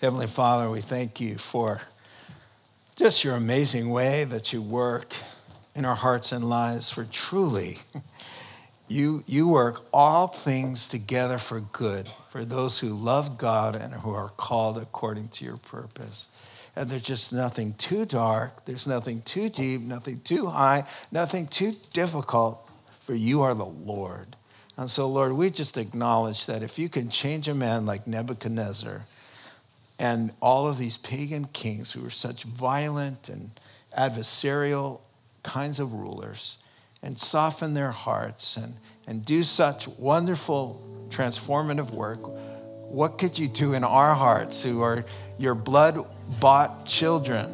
[0.00, 1.80] Heavenly Father, we thank you for
[2.98, 5.14] just your amazing way that you work
[5.76, 7.78] in our hearts and lives, for truly
[8.88, 14.10] you, you work all things together for good for those who love God and who
[14.10, 16.26] are called according to your purpose.
[16.74, 21.76] And there's just nothing too dark, there's nothing too deep, nothing too high, nothing too
[21.92, 22.68] difficult,
[23.00, 24.34] for you are the Lord.
[24.76, 29.04] And so, Lord, we just acknowledge that if you can change a man like Nebuchadnezzar,
[29.98, 33.58] and all of these pagan kings who were such violent and
[33.96, 35.00] adversarial
[35.42, 36.58] kinds of rulers
[37.02, 38.74] and soften their hearts and,
[39.06, 42.20] and do such wonderful transformative work,
[42.90, 45.04] what could you do in our hearts who are
[45.38, 46.04] your blood
[46.40, 47.48] bought children,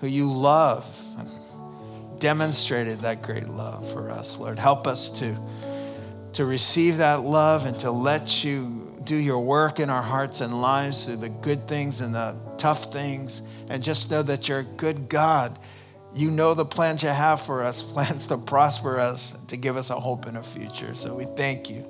[0.00, 0.86] who you love
[1.18, 4.58] and demonstrated that great love for us, Lord?
[4.58, 5.36] Help us to,
[6.34, 10.60] to receive that love and to let you do your work in our hearts and
[10.60, 14.64] lives through the good things and the tough things, and just know that you're a
[14.64, 15.58] good God.
[16.14, 19.88] You know the plans you have for us, plans to prosper us, to give us
[19.88, 20.94] a hope and a future.
[20.94, 21.86] So we thank you.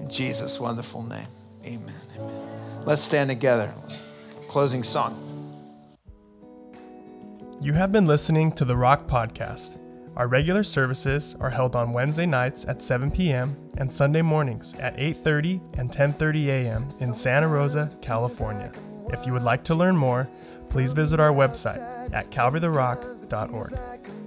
[0.00, 1.26] In Jesus' wonderful name,
[1.66, 1.92] amen.
[2.16, 2.82] Amen.
[2.86, 3.70] Let's stand together.
[4.48, 5.24] Closing song.
[7.60, 9.77] You have been listening to the Rock Podcast.
[10.18, 13.56] Our regular services are held on Wednesday nights at 7 p.m.
[13.76, 16.88] and Sunday mornings at 8:30 and 10:30 a.m.
[17.00, 18.72] in Santa Rosa, California.
[19.10, 20.28] If you would like to learn more,
[20.70, 24.17] please visit our website at calvarytherock.org.